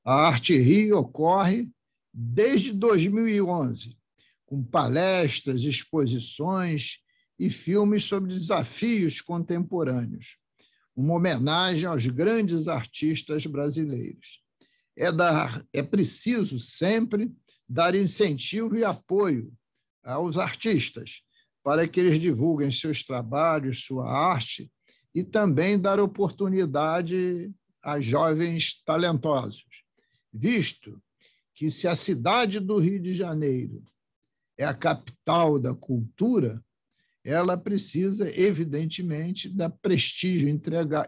A 0.06 0.14
Arte 0.14 0.58
Rio 0.58 0.98
ocorre 0.98 1.70
desde 2.14 2.72
2011, 2.72 3.98
com 4.46 4.64
palestras, 4.64 5.62
exposições 5.62 7.04
e 7.38 7.50
filmes 7.50 8.06
sobre 8.06 8.34
desafios 8.34 9.22
contemporâneos 9.22 10.40
uma 11.00 11.14
homenagem 11.14 11.86
aos 11.86 12.06
grandes 12.06 12.68
artistas 12.68 13.46
brasileiros. 13.46 14.42
É, 14.98 15.10
dar, 15.12 15.66
é 15.72 15.82
preciso 15.82 16.60
sempre 16.60 17.32
dar 17.68 17.96
incentivo 17.96 18.78
e 18.78 18.84
apoio 18.84 19.54
aos 20.04 20.38
artistas 20.38 21.22
para 21.64 21.88
que 21.88 22.02
eles 22.02 22.20
divulguem 22.20 22.70
seus 22.70 23.04
trabalhos, 23.04 23.86
sua 23.86 24.12
arte 24.12 24.70
e 25.14 25.24
também 25.24 25.80
dar 25.80 26.00
oportunidade 26.00 27.52
a 27.82 28.00
jovens 28.00 28.82
talentosos, 28.84 29.84
visto 30.32 31.02
que 31.56 31.72
se 31.72 31.88
a 31.88 31.96
cidade 31.96 32.60
do 32.60 32.78
Rio 32.78 33.02
de 33.02 33.14
Janeiro 33.14 33.84
é 34.58 34.66
a 34.66 34.74
capital 34.74 35.60
da 35.60 35.74
cultura, 35.74 36.64
ela 37.24 37.58
precisa, 37.58 38.30
evidentemente, 38.40 39.50
dar 39.50 39.70
prestígio 39.70 40.50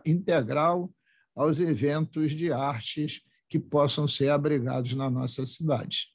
integral 0.06 0.94
aos 1.36 1.60
eventos 1.60 2.32
de 2.32 2.52
artes 2.52 3.22
que 3.50 3.60
possam 3.60 4.08
ser 4.08 4.30
abrigados 4.30 4.94
na 4.94 5.10
nossa 5.10 5.46
cidade. 5.46 6.08